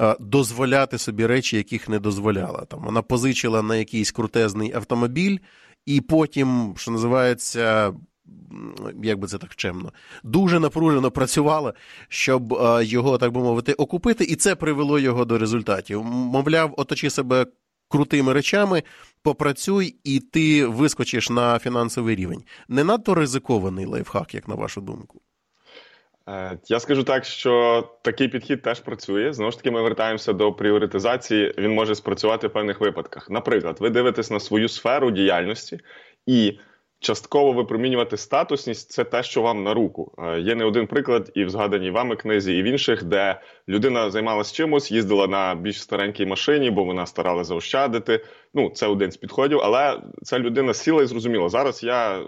Е, 0.01 0.15
дозволяти 0.19 0.97
собі 0.97 1.25
речі, 1.25 1.57
яких 1.57 1.89
не 1.89 1.99
дозволяла. 1.99 2.65
Там 2.65 2.83
Вона 2.83 3.01
позичила 3.01 3.61
на 3.61 3.75
якийсь 3.75 4.11
крутезний 4.11 4.73
автомобіль, 4.73 5.37
і 5.85 6.01
потім, 6.01 6.73
що 6.77 6.91
називається, 6.91 7.93
як 9.03 9.19
би 9.19 9.27
це 9.27 9.37
так 9.37 9.55
чемно, 9.55 9.91
дуже 10.23 10.59
напружено 10.59 11.11
працювала, 11.11 11.73
щоб 12.07 12.53
е, 12.53 12.85
його, 12.85 13.17
так 13.17 13.31
би 13.31 13.41
мовити, 13.41 13.73
окупити, 13.73 14.23
і 14.23 14.35
це 14.35 14.55
привело 14.55 14.99
його 14.99 15.25
до 15.25 15.37
результатів. 15.37 16.03
Мовляв, 16.03 16.73
оточи 16.77 17.09
себе 17.09 17.45
крутими 17.93 18.33
речами, 18.33 18.83
попрацюй, 19.23 19.95
і 20.03 20.19
ти 20.19 20.65
вискочиш 20.65 21.29
на 21.29 21.59
фінансовий 21.59 22.15
рівень. 22.15 22.43
Не 22.67 22.83
надто 22.83 23.15
ризикований 23.15 23.85
лайфхак, 23.85 24.33
як 24.33 24.47
на 24.47 24.55
вашу 24.55 24.81
думку. 24.81 25.21
Е, 26.29 26.59
я 26.67 26.79
скажу 26.79 27.03
так, 27.03 27.25
що 27.25 27.83
такий 28.01 28.27
підхід 28.27 28.61
теж 28.61 28.79
працює. 28.79 29.33
Знову 29.33 29.51
ж 29.51 29.57
таки, 29.57 29.71
ми 29.71 29.81
вертаємося 29.81 30.33
до 30.33 30.53
пріоритизації. 30.53 31.53
Він 31.57 31.73
може 31.73 31.95
спрацювати 31.95 32.47
в 32.47 32.53
певних 32.53 32.81
випадках. 32.81 33.29
Наприклад, 33.29 33.77
ви 33.79 33.89
дивитесь 33.89 34.31
на 34.31 34.39
свою 34.39 34.69
сферу 34.69 35.11
діяльності 35.11 35.79
і 36.25 36.59
частково 37.03 37.51
випромінювати 37.51 38.17
статусність 38.17 38.91
це 38.91 39.03
те, 39.03 39.23
що 39.23 39.41
вам 39.41 39.63
на 39.63 39.73
руку. 39.73 40.11
Е, 40.17 40.39
є 40.39 40.55
не 40.55 40.65
один 40.65 40.87
приклад, 40.87 41.31
і 41.35 41.45
в 41.45 41.49
згаданій 41.49 41.91
вами 41.91 42.15
книзі, 42.15 42.57
і 42.57 42.61
в 42.61 42.65
інших, 42.65 43.03
де 43.03 43.41
людина 43.69 44.09
займалась 44.09 44.53
чимось, 44.53 44.91
їздила 44.91 45.27
на 45.27 45.55
більш 45.55 45.81
старенькій 45.81 46.25
машині, 46.25 46.71
бо 46.71 46.83
вона 46.83 47.05
старалася 47.05 47.47
заощадити. 47.47 48.25
Ну, 48.53 48.69
це 48.69 48.87
один 48.87 49.11
з 49.11 49.17
підходів, 49.17 49.59
але 49.63 49.99
ця 50.23 50.39
людина 50.39 50.73
сіла 50.73 51.03
і 51.03 51.05
зрозуміла, 51.05 51.49
зараз 51.49 51.83
я 51.83 52.23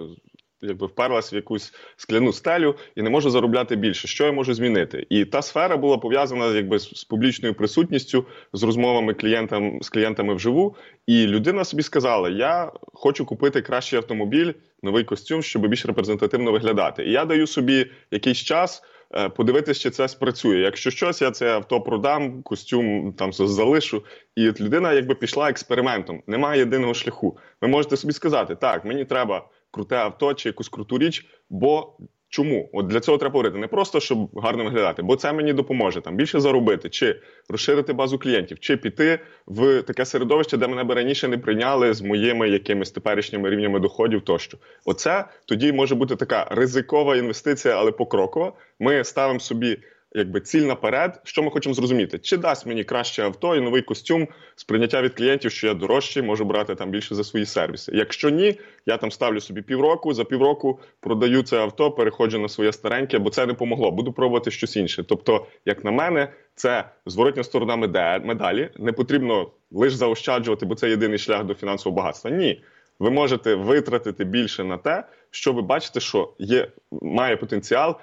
якби 0.67 0.88
вперлась 0.88 1.34
в 1.34 1.36
якусь 1.36 1.74
скляну 1.98 2.34
стелю 2.34 2.75
і 2.95 3.01
не 3.01 3.10
можу 3.10 3.29
заробляти 3.29 3.75
більше. 3.75 4.07
Що 4.07 4.25
я 4.25 4.31
можу 4.31 4.53
змінити? 4.53 5.07
І 5.10 5.25
та 5.25 5.41
сфера 5.41 5.77
була 5.77 5.98
пов'язана 5.98 6.53
якби 6.55 6.79
з 6.79 7.03
публічною 7.03 7.53
присутністю, 7.53 8.25
з 8.53 8.63
розмовами 8.63 9.13
клієнтам 9.13 9.81
з 9.81 9.89
клієнтами 9.89 10.36
вживу. 10.36 10.75
І 11.07 11.27
людина 11.27 11.63
собі 11.63 11.84
сказала: 11.84 12.29
Я 12.29 12.72
хочу 12.93 13.25
купити 13.25 13.62
кращий 13.62 13.98
автомобіль, 13.98 14.53
новий 14.84 15.03
костюм, 15.03 15.43
щоб 15.43 15.67
більш 15.67 15.86
репрезентативно 15.86 16.51
виглядати. 16.51 17.05
І 17.05 17.12
я 17.12 17.25
даю 17.25 17.48
собі 17.48 17.91
якийсь 18.12 18.38
час. 18.38 18.84
Е, 19.13 19.29
подивитися, 19.29 19.81
чи 19.81 19.89
це 19.89 20.07
спрацює. 20.07 20.57
Якщо 20.57 20.91
щось, 20.91 21.22
я 21.22 21.31
це 21.31 21.53
авто 21.55 21.81
продам, 21.81 22.43
костюм 22.43 23.13
там 23.13 23.34
залишу. 23.34 24.03
І 24.36 24.50
от 24.50 24.62
людина 24.62 24.93
якби 24.93 25.15
пішла 25.15 25.50
експериментом. 25.50 26.24
Немає 26.27 26.60
єдиного 26.60 26.93
шляху. 26.93 27.38
Ви 27.62 27.67
можете 27.67 27.98
собі 27.98 28.13
сказати, 28.13 28.55
так, 28.55 28.86
мені 28.86 29.05
треба 29.05 29.48
круте 29.75 29.96
авто 29.96 30.34
чи 30.34 30.50
якусь 30.50 30.70
круту 30.70 30.98
річ. 30.98 31.25
Бо 31.50 31.98
чому? 32.29 32.70
От 32.74 32.88
для 32.88 33.00
цього 33.00 33.17
треба 33.17 33.34
говорити 33.34 33.58
не 33.58 33.67
просто 33.67 34.00
щоб 34.00 34.29
гарно 34.36 34.63
виглядати, 34.63 35.01
бо 35.01 35.15
це 35.15 35.34
мені 35.34 35.53
допоможе 35.53 36.01
там 36.01 36.15
більше 36.15 36.39
заробити, 36.39 36.89
чи 36.89 37.22
розширити 37.50 37.94
базу 37.94 38.20
клієнтів, 38.20 38.60
чи 38.60 38.77
піти 38.77 39.20
в 39.48 39.82
таке 39.82 40.05
середовище, 40.05 40.58
де 40.58 40.67
мене 40.67 40.84
би 40.84 40.96
раніше 40.96 41.27
не 41.27 41.38
прийняли 41.38 41.94
з 41.94 42.01
моїми 42.01 42.50
якимись 42.50 42.91
теперішніми 42.91 43.50
рівнями 43.50 43.79
доходів. 43.79 44.22
Тощо, 44.22 44.58
оце 44.86 45.25
тоді 45.46 45.72
може 45.72 45.96
бути 45.96 46.15
така 46.15 46.48
ризикова 46.51 47.15
інвестиція, 47.15 47.75
але 47.77 47.91
покрокова. 47.91 48.53
Ми 48.79 49.03
ставимо 49.03 49.39
собі 49.39 49.77
якби 50.15 50.41
ціль 50.41 50.62
наперед, 50.62 51.22
що 51.24 51.43
ми 51.43 51.51
хочемо 51.51 51.75
зрозуміти, 51.75 52.19
чи 52.19 52.38
дасть 52.38 52.65
мені 52.65 52.84
краще 52.84 53.24
авто 53.24 53.55
і 53.55 53.62
новий 53.62 53.81
костюм 53.81 54.27
сприйняття 54.55 55.01
від 55.01 55.13
клієнтів, 55.13 55.51
що 55.51 55.67
я 55.67 55.74
дорожчий, 55.74 56.24
можу 56.24 56.45
брати 56.45 56.75
там 56.75 56.89
більше 56.89 57.15
за 57.15 57.24
свої 57.24 57.45
сервіси. 57.45 57.91
Якщо 57.95 58.29
ні, 58.29 58.60
я 58.86 58.98
там 58.98 59.12
ставлю 59.12 59.41
собі 59.41 59.62
півроку, 59.62 60.13
за 60.13 60.24
півроку 60.24 60.79
продаю 61.00 61.43
це 61.43 61.57
авто, 61.57 61.91
переходжу 61.91 62.39
на 62.39 62.50
своє 62.50 62.74
стареньке, 62.74 63.19
бо 63.19 63.29
це 63.29 63.45
не 63.45 63.53
помогло. 63.53 63.91
Буду 63.91 64.13
пробувати 64.13 64.51
щось 64.51 64.75
інше. 64.75 65.03
Тобто, 65.03 65.45
як 65.65 65.84
на 65.84 65.91
мене, 65.91 66.34
це 66.55 66.89
зворотня 67.05 67.43
сторона 67.43 67.75
медалі. 68.19 68.69
Не 68.77 68.91
потрібно 68.91 69.51
лише 69.72 69.95
заощаджувати, 69.95 70.65
бо 70.65 70.75
це 70.75 70.89
єдиний 70.89 71.17
шлях 71.17 71.43
до 71.43 71.53
фінансового 71.53 71.98
багатства. 71.98 72.31
Ні. 72.31 72.62
Ви 73.00 73.12
можете 73.12 73.55
витратити 73.55 74.24
більше 74.24 74.63
на 74.63 74.77
те, 74.77 75.03
що 75.31 75.53
ви 75.53 75.62
бачите, 75.62 76.00
що 76.00 76.34
є 76.39 76.67
має 76.91 77.38
потенціал 77.38 77.95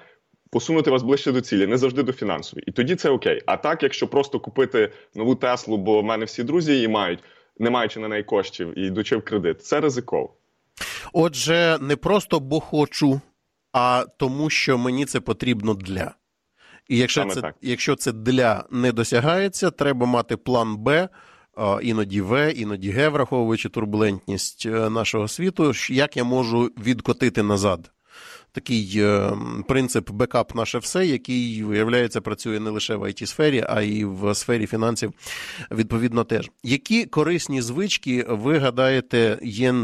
посунути 0.53 0.91
вас 0.91 1.03
ближче 1.03 1.31
до 1.31 1.41
цілі, 1.41 1.67
не 1.67 1.77
завжди 1.77 2.03
до 2.03 2.13
фінансової. 2.13 2.63
І 2.67 2.71
тоді 2.71 2.95
це 2.95 3.09
окей. 3.09 3.41
А 3.45 3.57
так, 3.57 3.83
якщо 3.83 4.07
просто 4.07 4.39
купити 4.39 4.91
нову 5.15 5.35
Теслу, 5.35 5.77
бо 5.77 6.01
в 6.01 6.03
мене 6.03 6.25
всі 6.25 6.43
друзі 6.43 6.73
її 6.73 6.87
мають. 6.87 7.19
не 7.59 7.69
маючи 7.69 7.99
на 7.99 8.07
неї 8.07 8.23
коштів 8.23 8.79
і 8.79 8.81
йдучи 8.87 9.17
в 9.17 9.21
кредит. 9.21 9.65
Це 9.65 9.79
ризиково. 9.81 10.33
Отже, 11.13 11.77
не 11.81 11.95
просто 11.95 12.39
бо 12.39 12.59
хочу, 12.59 13.21
а 13.73 14.05
тому, 14.17 14.49
що 14.49 14.77
мені 14.77 15.05
це 15.05 15.19
потрібно 15.19 15.73
для. 15.73 16.11
І 16.89 16.97
якщо 16.97 17.25
це 17.25 17.53
якщо 17.61 17.95
це 17.95 18.11
для 18.11 18.65
не 18.71 18.91
досягається, 18.91 19.71
треба 19.71 20.05
мати 20.05 20.37
план 20.37 20.77
Б, 20.77 21.09
іноді 21.81 22.21
В, 22.21 22.53
іноді 22.53 22.91
Г, 22.91 23.09
враховуючи 23.09 23.69
турбулентність 23.69 24.65
е, 24.65 24.89
нашого 24.89 25.27
світу, 25.27 25.71
як 25.89 26.17
я 26.17 26.23
можу 26.23 26.63
відкотити 26.63 27.43
назад 27.43 27.91
такий 28.53 28.93
е, 28.95 29.31
принцип 29.67 30.11
бекап 30.11 30.55
наше 30.55 30.77
все, 30.77 31.05
який 31.05 31.63
виявляється 31.63 32.21
працює 32.21 32.59
не 32.59 32.69
лише 32.69 32.95
в 32.95 33.03
it 33.03 33.25
сфері, 33.25 33.65
а 33.69 33.81
й 33.81 34.05
в 34.05 34.35
сфері 34.35 34.67
фінансів. 34.67 35.13
Відповідно, 35.71 36.23
теж 36.23 36.51
які 36.63 37.05
корисні 37.05 37.61
звички 37.61 38.25
ви 38.29 38.57
гадаєте 38.57 39.39
є 39.43 39.75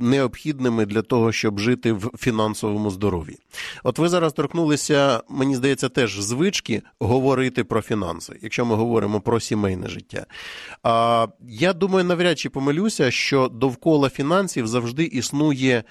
необхідними 0.00 0.86
для 0.86 1.02
того, 1.02 1.32
щоб 1.32 1.58
жити 1.58 1.92
в 1.92 2.10
фінансовому 2.18 2.90
здоров'ї? 2.90 3.38
От 3.84 3.98
ви 3.98 4.08
зараз 4.08 4.32
торкнулися, 4.32 5.22
мені 5.28 5.56
здається, 5.56 5.88
теж 5.88 6.20
звички 6.20 6.82
говорити 7.00 7.64
про 7.64 7.82
фінанси, 7.82 8.38
якщо 8.42 8.64
ми 8.64 8.74
говоримо 8.74 9.20
про 9.20 9.40
сімейне 9.40 9.88
життя. 9.88 10.26
А 10.82 11.26
я 11.48 11.72
думаю, 11.72 12.04
навряд 12.04 12.38
чи 12.38 12.50
помилюся, 12.50 13.10
що 13.10 13.48
довкола 13.48 14.08
фінансів 14.08 14.66
завжди 14.66 15.04
існує 15.04 15.84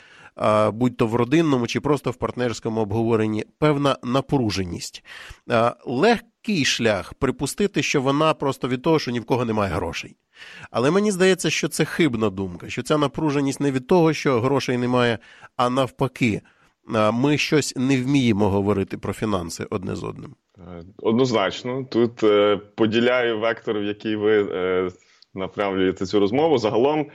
будь-то 0.73 1.07
в 1.07 1.15
родинному 1.15 1.67
чи 1.67 1.79
просто 1.79 2.11
в 2.11 2.15
партнерському 2.15 2.81
обговоренні, 2.81 3.45
певна 3.59 3.97
напруженість. 4.03 5.03
Легкий 5.85 6.65
шлях 6.65 7.13
припустити, 7.13 7.83
що 7.83 8.01
вона 8.01 8.33
просто 8.33 8.67
від 8.67 8.81
того, 8.81 8.99
що 8.99 9.11
ні 9.11 9.19
в 9.19 9.25
кого 9.25 9.45
немає 9.45 9.73
грошей. 9.73 10.15
Але 10.71 10.91
мені 10.91 11.11
здається, 11.11 11.49
що 11.49 11.67
це 11.67 11.85
хибна 11.85 12.29
думка, 12.29 12.69
що 12.69 12.83
ця 12.83 12.97
напруженість 12.97 13.59
не 13.59 13.71
від 13.71 13.87
того, 13.87 14.13
що 14.13 14.41
грошей 14.41 14.77
немає, 14.77 15.19
а 15.55 15.69
навпаки, 15.69 16.41
ми 17.13 17.37
щось 17.37 17.75
не 17.75 18.01
вміємо 18.01 18.49
говорити 18.49 18.97
про 18.97 19.13
фінанси 19.13 19.67
одне 19.69 19.95
з 19.95 20.03
одним. 20.03 20.35
Е, 20.57 20.83
однозначно, 20.97 21.83
тут 21.83 22.23
е, 22.23 22.57
поділяю 22.75 23.39
вектор, 23.39 23.79
в 23.79 23.83
який 23.83 24.15
ви 24.15 24.47
е, 24.51 24.89
направлюєте 25.33 26.05
цю 26.05 26.19
розмову. 26.19 26.57
Загалом 26.57 27.05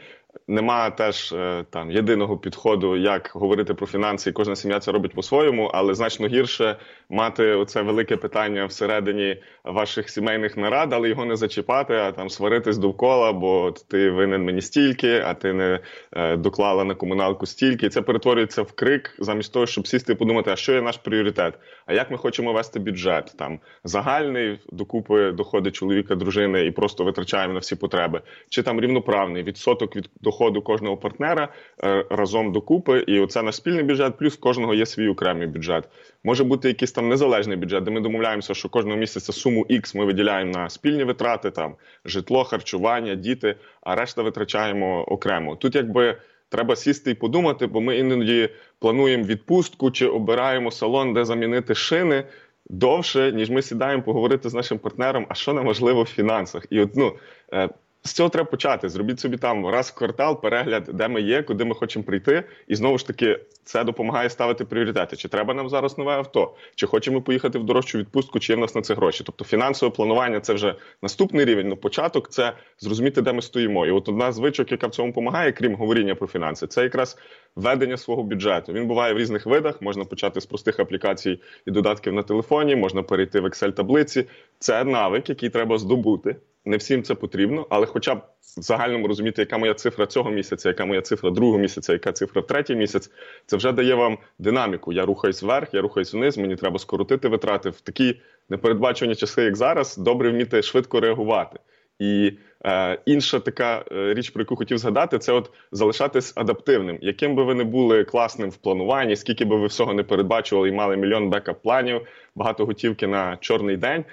немає 0.48 0.90
теж 0.90 1.32
е, 1.32 1.64
там 1.70 1.90
єдиного 1.90 2.38
підходу, 2.38 2.96
як 2.96 3.30
говорити 3.34 3.74
про 3.74 3.86
фінанси, 3.86 4.32
кожна 4.32 4.56
сім'я 4.56 4.80
це 4.80 4.92
робить 4.92 5.14
по-своєму, 5.14 5.70
але 5.74 5.94
значно 5.94 6.26
гірше 6.26 6.76
мати 7.12 7.52
оце 7.52 7.83
велике 7.83 8.16
питання 8.16 8.66
всередині 8.66 9.42
ваших 9.64 10.11
сімейних 10.11 10.57
нарад, 10.57 10.92
але 10.92 11.09
його 11.09 11.25
не 11.25 11.37
зачіпати, 11.37 11.95
а 11.95 12.12
там 12.12 12.31
сваритись 12.31 12.78
довкола, 12.78 13.33
бо 13.33 13.75
ти 13.88 14.11
винен 14.11 14.45
мені 14.45 14.61
стільки, 14.61 15.23
а 15.26 15.35
ти 15.35 15.52
не 15.52 15.81
е, 16.12 16.37
доклала 16.37 16.85
на 16.85 16.95
комуналку 16.95 17.47
стільки. 17.47 17.88
Це 17.88 18.02
перетворюється 18.02 18.62
в 18.62 18.73
крик, 18.73 19.16
замість 19.19 19.52
того, 19.52 19.66
щоб 19.66 19.88
сісти 19.88 20.12
і 20.12 20.16
подумати, 20.16 20.50
а 20.50 20.57
що 20.57 20.73
є 20.73 20.83
наш 20.83 20.97
пріоритет, 20.97 21.54
а 21.87 21.95
як 21.95 22.11
ми 22.11 22.19
хочемо 22.19 22.52
вести 22.52 22.81
бюджет 22.81 23.33
там 23.38 23.61
загальний 23.85 24.61
докупи 24.73 25.33
доходи 25.33 25.71
чоловіка, 25.71 26.14
дружини 26.14 26.66
і 26.66 26.71
просто 26.71 27.04
витрачаємо 27.04 27.54
на 27.54 27.59
всі 27.59 27.76
потреби, 27.76 28.21
чи 28.49 28.62
там 28.62 28.81
рівноправний 28.81 29.42
відсоток 29.42 29.97
від 29.97 30.11
доходу 30.21 30.62
кожного 30.62 30.97
партнера 30.97 31.49
е, 31.85 32.04
разом 32.11 32.52
докупи, 32.52 33.04
і 33.07 33.21
оце 33.21 33.42
наш 33.42 33.54
спільний 33.54 33.83
бюджет, 33.83 34.19
плюс 34.19 34.37
кожного 34.37 34.75
є 34.75 34.87
свій 34.87 35.09
окремий 35.09 35.47
бюджет. 35.47 35.88
Може 36.25 36.45
бути 36.45 36.69
якийсь 36.69 36.92
там 36.92 37.01
незалежний 37.09 37.56
бюджет, 37.56 37.85
де 37.85 37.90
ми 37.90 38.00
домовляємося, 38.00 38.54
що 38.54 38.68
кожного 38.68 38.97
місяця 38.97 39.32
суму 39.32 39.66
X 39.71 39.97
ми 39.97 40.04
виділяємо 40.04 40.52
на 40.52 40.68
спільні 40.68 41.04
витрати, 41.04 41.50
там 41.50 41.75
житло, 42.04 42.44
харчування, 42.44 43.14
діти, 43.14 43.56
а 43.80 43.94
решта 43.94 44.23
витрачаємо 44.23 45.02
окремо. 45.02 45.56
Тут 45.56 45.75
якби. 45.75 46.16
Треба 46.49 46.76
сісти 46.76 47.11
і 47.11 47.14
подумати, 47.14 47.66
бо 47.66 47.80
ми 47.80 47.99
іноді 47.99 48.49
плануємо 48.78 49.25
відпустку 49.25 49.90
чи 49.90 50.06
обираємо 50.06 50.71
салон, 50.71 51.14
де 51.14 51.25
замінити 51.25 51.75
шини 51.75 52.25
довше, 52.66 53.32
ніж 53.32 53.50
ми 53.50 53.62
сідаємо 53.62 54.02
поговорити 54.02 54.49
з 54.49 54.54
нашим 54.54 54.78
партнером, 54.78 55.26
а 55.28 55.35
що 55.35 55.52
неможливо 55.52 56.02
в 56.02 56.06
фінансах. 56.06 56.66
І 56.71 56.80
от, 56.80 56.97
ну, 56.97 57.12
е, 57.52 57.68
з 58.04 58.12
цього 58.12 58.28
треба 58.28 58.50
почати. 58.50 58.88
Зробіть 58.88 59.21
собі 59.21 59.37
там 59.37 59.66
раз 59.66 59.90
в 59.90 59.94
квартал 59.94 60.40
перегляд, 60.40 60.90
де 60.92 61.09
ми 61.09 61.21
є, 61.21 61.42
куди 61.42 61.64
ми 61.64 61.75
хочемо 61.75 62.04
прийти, 62.04 62.44
і 62.68 62.75
знову 62.75 62.99
ж 62.99 63.06
таки 63.06 63.40
це 63.64 63.85
допомагає 63.85 64.30
ставити 64.30 64.64
пріоритети. 64.64 65.16
Чи 65.16 65.28
треба 65.28 65.54
нам 65.54 65.68
зараз 65.68 65.99
нове 65.99 66.12
авто, 66.12 66.54
чи 66.75 66.87
хочемо 66.87 67.23
поїхати 67.23 67.59
в 67.59 67.64
дорожчу 67.64 67.99
відпустку, 67.99 68.40
чи 68.40 68.52
є 68.52 68.56
в 68.56 68.61
нас 68.61 68.75
на 68.75 68.82
це 68.82 68.94
гроші. 68.94 69.23
Тобто 69.26 69.44
фінансове 69.44 69.92
планування 69.92 70.40
це 70.40 70.54
вже 70.54 70.75
наступний 71.02 71.44
рівень. 71.44 71.68
Ну 71.68 71.76
початок 71.76 72.28
це 72.28 72.52
зрозуміти, 72.78 73.23
де 73.23 73.32
ми 73.32 73.42
стоїмо. 73.42 73.87
І 73.87 73.90
от 73.90 74.09
одна 74.09 74.32
з 74.32 74.35
звичок, 74.35 74.73
яка 74.73 74.87
в 74.87 74.90
цьому 74.90 75.09
допомагає, 75.09 75.52
крім 75.52 75.75
говоріння 75.75 76.14
про 76.14 76.26
фінанси, 76.26 76.66
це 76.66 76.82
якраз 76.82 77.18
ведення 77.56 77.97
свого 77.97 78.23
бюджету. 78.23 78.73
Він 78.73 78.87
буває 78.87 79.14
в 79.14 79.18
різних 79.18 79.47
видах. 79.47 79.82
Можна 79.82 80.04
почати 80.04 80.40
з 80.40 80.47
простих 80.47 80.80
аплікацій 80.80 81.40
і 81.66 81.71
додатків 81.71 82.12
на 82.12 82.23
телефоні, 82.23 82.76
можна 82.76 83.02
перейти 83.02 83.40
в 83.40 83.47
Excel 83.47 83.73
таблиці. 83.73 84.25
Це 84.59 84.85
навик, 84.85 85.28
який 85.28 85.49
треба 85.49 85.78
здобути. 85.78 86.37
Не 86.64 86.76
всім 86.76 87.02
це 87.02 87.14
потрібно, 87.14 87.66
але 87.71 87.87
хоча 87.87 88.14
б 88.14 88.19
в 88.19 88.62
загальному 88.62 89.09
розуміти, 89.09 89.42
яка 89.42 89.59
моя 89.59 89.75
цифра 89.75 90.07
цього 90.07 90.31
місяця, 90.31 90.69
яка 90.69 90.85
моя 90.85 91.00
цифра 91.00 91.31
другого 91.31 91.59
місяця, 91.59 91.92
яка 91.92 92.12
цифра 92.12 92.42
третій 92.42 92.76
місяць, 92.76 93.11
це 93.47 93.57
вже 93.57 93.73
дає 93.73 93.95
вам 93.95 94.19
динаміку. 94.38 94.92
Я 94.92 95.07
рухаюсь 95.07 95.42
вверх, 95.42 95.75
я 95.75 95.81
рухаюсь 95.81 96.14
вниз, 96.14 96.38
мені 96.38 96.57
треба 96.57 96.78
скоротити 96.78 97.28
витрати 97.28 97.71
в 97.71 97.81
такі 97.81 98.21
непередбачені 98.49 99.14
часи, 99.14 99.42
як 99.42 99.57
зараз, 99.57 99.97
добре 99.97 100.31
вміти 100.31 100.62
швидко 100.62 101.00
реагувати. 101.00 101.59
І 101.99 102.33
е, 102.64 102.99
інша 103.07 103.40
така 103.40 103.85
е, 103.92 104.14
річ, 104.14 104.31
про 104.31 104.42
яку 104.42 104.57
хотів 104.57 104.78
згадати, 104.78 105.19
це 105.19 105.33
от 105.33 105.50
залишатись 105.73 106.33
адаптивним. 106.37 106.99
Яким 107.00 107.35
би 107.35 107.45
ви 107.45 107.54
не 107.54 107.64
були 107.64 108.04
класним 108.04 108.50
в 108.50 108.57
плануванні, 108.57 109.16
скільки 109.16 109.45
би 109.45 109.57
ви 109.57 109.66
всього 109.66 109.95
не 109.95 110.02
передбачували 110.02 110.69
і 110.69 110.73
мали 110.73 110.97
мільйон 110.97 111.31
бекап 111.31 111.62
планів, 111.62 112.00
багато 112.35 112.66
готівки 112.66 113.07
на 113.07 113.37
чорний 113.37 113.76
день 113.76 114.04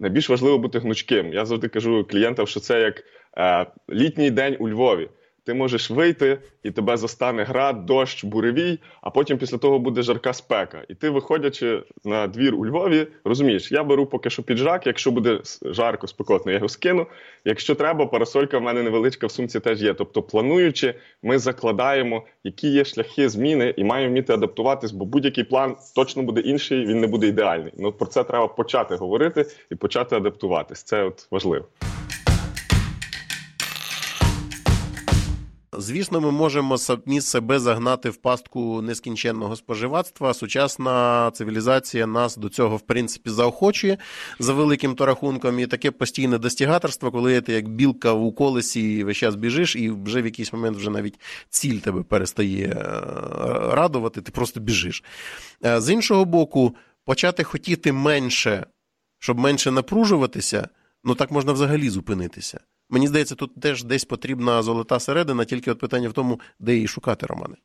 найбільш 0.00 0.30
важливо 0.30 0.58
бути 0.58 0.78
гнучким. 0.78 1.32
Я 1.32 1.46
завжди 1.46 1.68
кажу 1.68 2.04
клієнтам, 2.10 2.46
що 2.46 2.60
це 2.60 2.80
як 2.80 3.04
е, 3.38 3.66
літній 3.90 4.30
день 4.30 4.56
у 4.58 4.68
Львові. 4.68 5.08
Ти 5.48 5.54
можеш 5.54 5.90
вийти, 5.90 6.38
і 6.62 6.70
тебе 6.70 6.96
застане 6.96 7.44
град, 7.44 7.86
дощ, 7.86 8.24
буревій, 8.24 8.78
а 9.02 9.10
потім 9.10 9.38
після 9.38 9.58
того 9.58 9.78
буде 9.78 10.02
жарка 10.02 10.32
спека. 10.32 10.84
І 10.88 10.94
ти, 10.94 11.10
виходячи 11.10 11.82
на 12.04 12.26
двір 12.26 12.54
у 12.54 12.66
Львові, 12.66 13.06
розумієш, 13.24 13.72
я 13.72 13.84
беру 13.84 14.06
поки 14.06 14.30
що 14.30 14.42
піджак, 14.42 14.86
якщо 14.86 15.10
буде 15.10 15.40
жарко, 15.62 16.06
спекотно, 16.06 16.52
я 16.52 16.56
його 16.58 16.68
скину. 16.68 17.06
Якщо 17.44 17.74
треба, 17.74 18.06
парасолька 18.06 18.58
в 18.58 18.62
мене 18.62 18.82
невеличка 18.82 19.26
в 19.26 19.30
сумці 19.30 19.60
теж 19.60 19.82
є. 19.82 19.94
Тобто, 19.94 20.22
плануючи, 20.22 20.94
ми 21.22 21.38
закладаємо, 21.38 22.22
які 22.44 22.68
є 22.68 22.84
шляхи 22.84 23.28
зміни, 23.28 23.74
і 23.76 23.84
маємо 23.84 24.10
вміти 24.10 24.32
адаптуватись, 24.32 24.92
бо 24.92 25.04
будь-який 25.04 25.44
план 25.44 25.76
точно 25.94 26.22
буде 26.22 26.40
інший, 26.40 26.86
він 26.86 27.00
не 27.00 27.06
буде 27.06 27.26
ідеальний. 27.26 27.72
Ну 27.78 27.92
про 27.92 28.06
це 28.06 28.24
треба 28.24 28.48
почати 28.48 28.94
говорити 28.94 29.46
і 29.70 29.74
почати 29.74 30.16
адаптуватись. 30.16 30.82
Це 30.82 31.04
от 31.04 31.28
важливо. 31.30 31.64
Звісно, 35.80 36.20
ми 36.20 36.30
можемо 36.30 36.78
самі 36.78 37.20
себе 37.20 37.58
загнати 37.58 38.10
в 38.10 38.16
пастку 38.16 38.82
нескінченного 38.82 39.56
споживацтва. 39.56 40.34
Сучасна 40.34 41.30
цивілізація 41.34 42.06
нас 42.06 42.36
до 42.36 42.48
цього 42.48 42.76
в 42.76 42.80
принципі 42.80 43.30
заохочує 43.30 43.98
за 44.38 44.52
великим 44.52 44.94
то 44.94 45.06
рахунком. 45.06 45.58
І 45.58 45.66
таке 45.66 45.90
постійне 45.90 46.38
достігаторство, 46.38 47.10
коли 47.10 47.40
ти 47.40 47.52
як 47.52 47.68
білка 47.68 48.12
у 48.12 48.32
колесі 48.32 49.04
весь 49.04 49.16
час 49.16 49.34
біжиш, 49.34 49.76
і 49.76 49.90
вже 49.90 50.22
в 50.22 50.24
якийсь 50.24 50.52
момент 50.52 50.76
вже 50.76 50.90
навіть 50.90 51.20
ціль 51.48 51.78
тебе 51.78 52.02
перестає 52.02 52.66
е, 52.66 52.84
радувати, 53.74 54.20
ти 54.22 54.32
просто 54.32 54.60
біжиш. 54.60 55.04
Е, 55.64 55.80
з 55.80 55.92
іншого 55.92 56.24
боку, 56.24 56.76
почати 57.04 57.44
хотіти 57.44 57.92
менше, 57.92 58.66
щоб 59.18 59.38
менше 59.38 59.70
напружуватися, 59.70 60.68
ну 61.04 61.14
так 61.14 61.30
можна 61.30 61.52
взагалі 61.52 61.90
зупинитися. 61.90 62.60
Мені 62.90 63.08
здається, 63.08 63.34
тут 63.34 63.60
теж 63.60 63.84
десь 63.84 64.04
потрібна 64.04 64.62
золота 64.62 65.00
середина, 65.00 65.44
тільки 65.44 65.70
от 65.70 65.78
питання 65.78 66.08
в 66.08 66.12
тому, 66.12 66.40
де 66.58 66.74
її 66.74 66.86
шукати, 66.88 67.26
Романе. 67.26 67.56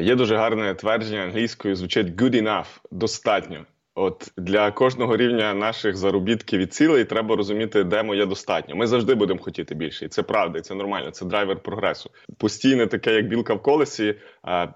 Є 0.00 0.14
дуже 0.14 0.36
гарне 0.36 0.74
твердження 0.74 1.20
англійською, 1.20 1.76
звучить 1.76 2.06
good 2.06 2.42
enough, 2.42 2.80
достатньо. 2.90 3.66
От 3.94 4.32
для 4.36 4.70
кожного 4.70 5.16
рівня 5.16 5.54
наших 5.54 5.96
заробітків 5.96 6.60
і 6.60 6.66
цілей 6.66 7.04
треба 7.04 7.36
розуміти, 7.36 7.84
де 7.84 8.02
моє 8.02 8.26
достатньо. 8.26 8.76
Ми 8.76 8.86
завжди 8.86 9.14
будемо 9.14 9.40
хотіти 9.40 9.74
більше, 9.74 10.04
і 10.04 10.08
це 10.08 10.22
правда, 10.22 10.58
і 10.58 10.62
це 10.62 10.74
нормально. 10.74 11.10
Це 11.10 11.24
драйвер 11.24 11.62
прогресу. 11.62 12.10
Постійне 12.38 12.86
таке, 12.86 13.14
як 13.14 13.28
білка 13.28 13.54
в 13.54 13.62
колесі. 13.62 14.14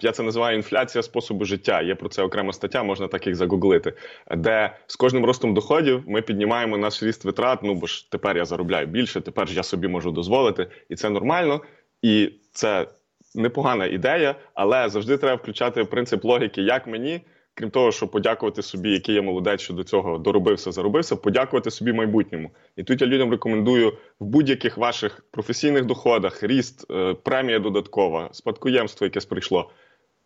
Я 0.01 0.13
це 0.13 0.23
називаю 0.23 0.57
інфляція 0.57 1.03
способу 1.03 1.45
життя. 1.45 1.83
Є 1.83 1.95
про 1.95 2.09
це 2.09 2.23
окрема 2.23 2.53
стаття, 2.53 2.83
можна 2.83 3.09
так 3.09 3.27
їх 3.27 3.37
загуглити. 3.37 3.93
Де 4.37 4.77
з 4.87 4.97
кожним 4.97 5.25
ростом 5.25 5.55
доходів 5.55 6.03
ми 6.07 6.23
піднімаємо 6.23 6.79
наш 6.79 7.03
ріст 7.03 7.25
витрат. 7.25 7.63
Ну 7.63 7.75
бо 7.75 7.87
ж 7.87 8.11
тепер 8.11 8.37
я 8.37 8.45
заробляю 8.45 8.87
більше, 8.87 9.21
тепер 9.21 9.49
я 9.51 9.63
собі 9.63 9.89
можу 9.89 10.11
дозволити, 10.11 10.67
і 10.89 10.97
це 10.97 11.11
нормально. 11.11 11.61
І 12.03 12.33
це 12.53 12.87
непогана 13.35 13.87
ідея, 13.87 14.35
але 14.55 14.89
завжди 14.89 15.17
треба 15.17 15.37
включати 15.37 15.85
принцип 15.85 16.25
логіки, 16.25 16.63
як 16.63 16.87
мені 16.87 17.21
крім 17.55 17.71
того, 17.71 17.93
що 17.93 18.09
подякувати 18.09 18.63
собі, 18.63 18.91
який 18.91 19.15
я 19.15 19.23
молодець, 19.23 19.61
що 19.61 19.75
до 19.75 19.85
цього 19.85 20.19
доробився, 20.19 20.73
заробився, 20.73 21.17
подякувати 21.17 21.71
собі 21.71 21.93
майбутньому. 21.93 22.51
І 22.77 22.83
тут 22.83 23.01
я 23.01 23.07
людям 23.07 23.31
рекомендую 23.31 23.93
в 24.21 24.25
будь-яких 24.25 24.77
ваших 24.77 25.25
професійних 25.31 25.85
доходах, 25.85 26.43
ріст, 26.43 26.91
е, 26.91 27.15
премія 27.15 27.59
додаткова, 27.59 28.29
спадкоємство, 28.33 29.07
яке 29.07 29.21
прийшло. 29.21 29.71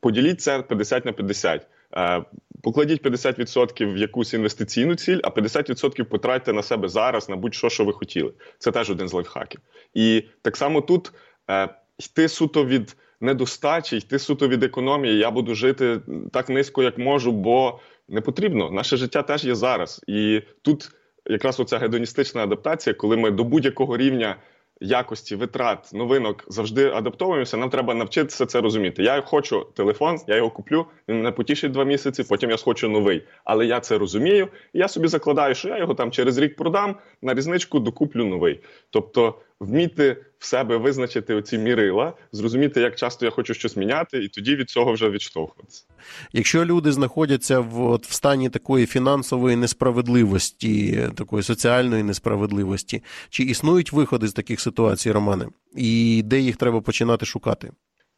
Поділіться 0.00 0.62
50 0.62 1.04
на 1.04 1.12
50. 1.12 1.66
Е, 1.96 2.24
покладіть 2.62 3.02
50% 3.02 3.94
в 3.94 3.96
якусь 3.96 4.34
інвестиційну 4.34 4.94
ціль, 4.94 5.20
а 5.24 5.28
50% 5.28 6.04
потратьте 6.04 6.52
на 6.52 6.62
себе 6.62 6.88
зараз 6.88 7.28
на 7.28 7.36
будь-що, 7.36 7.68
що 7.68 7.84
ви 7.84 7.92
хотіли. 7.92 8.32
Це 8.58 8.72
теж 8.72 8.90
один 8.90 9.08
з 9.08 9.12
лайфхаків. 9.12 9.60
І 9.94 10.24
так 10.42 10.56
само 10.56 10.80
тут 10.80 11.12
е, 11.50 11.68
йти 11.98 12.28
суто 12.28 12.64
від 12.64 12.96
недостачі, 13.20 13.96
йти 13.96 14.18
суто 14.18 14.48
від 14.48 14.62
економії. 14.62 15.18
Я 15.18 15.30
буду 15.30 15.54
жити 15.54 16.00
так 16.32 16.48
низько, 16.48 16.82
як 16.82 16.98
можу, 16.98 17.32
бо 17.32 17.80
не 18.08 18.20
потрібно. 18.20 18.70
Наше 18.70 18.96
життя 18.96 19.22
теж 19.22 19.44
є 19.44 19.54
зараз. 19.54 20.00
І 20.06 20.42
тут 20.62 20.90
якраз 21.26 21.60
оця 21.60 21.78
гедоністична 21.78 22.42
адаптація, 22.42 22.94
коли 22.94 23.16
ми 23.16 23.30
до 23.30 23.44
будь-якого 23.44 23.96
рівня 23.96 24.36
якості 24.80 25.36
витрат 25.36 25.90
новинок 25.94 26.44
завжди 26.48 26.90
адаптовуємося. 26.90 27.56
Нам 27.56 27.70
треба 27.70 27.94
навчитися 27.94 28.46
це 28.46 28.60
розуміти. 28.60 29.02
Я 29.02 29.20
хочу 29.20 29.66
телефон, 29.74 30.18
я 30.26 30.36
його 30.36 30.50
куплю. 30.50 30.86
Він 31.08 31.16
мене 31.16 31.32
потішить 31.32 31.72
два 31.72 31.84
місяці. 31.84 32.24
Потім 32.28 32.50
я 32.50 32.58
схочу 32.58 32.88
новий. 32.88 33.22
Але 33.44 33.66
я 33.66 33.80
це 33.80 33.98
розумію. 33.98 34.48
і 34.72 34.78
Я 34.78 34.88
собі 34.88 35.08
закладаю, 35.08 35.54
що 35.54 35.68
я 35.68 35.78
його 35.78 35.94
там 35.94 36.10
через 36.10 36.38
рік 36.38 36.56
продам 36.56 36.96
на 37.22 37.34
різничку, 37.34 37.80
докуплю 37.80 38.24
новий. 38.24 38.60
Тобто, 38.90 39.34
вміти 39.60 40.16
в 40.38 40.44
себе 40.44 40.76
визначити 40.76 41.34
оці 41.34 41.58
мірила, 41.58 42.12
зрозуміти, 42.32 42.80
як 42.80 42.96
часто 42.96 43.24
я 43.24 43.30
хочу 43.30 43.54
щось 43.54 43.76
міняти, 43.76 44.24
і 44.24 44.28
тоді 44.28 44.56
від 44.56 44.70
цього 44.70 44.92
вже 44.92 45.10
відштовхуватися. 45.10 45.84
Якщо 46.32 46.64
люди 46.64 46.92
знаходяться 46.92 47.60
в 47.60 47.80
от, 47.80 48.06
в 48.06 48.12
стані 48.12 48.50
такої 48.50 48.86
фінансової 48.86 49.56
несправедливості, 49.56 51.08
такої 51.16 51.42
соціальної 51.42 52.02
несправедливості, 52.02 53.02
чи 53.30 53.42
існують 53.42 53.92
виходи 53.92 54.28
з 54.28 54.32
таких 54.32 54.60
ситуацій, 54.60 55.12
Романе, 55.12 55.46
і 55.76 56.22
де 56.24 56.40
їх 56.40 56.56
треба 56.56 56.80
починати 56.80 57.26
шукати? 57.26 57.70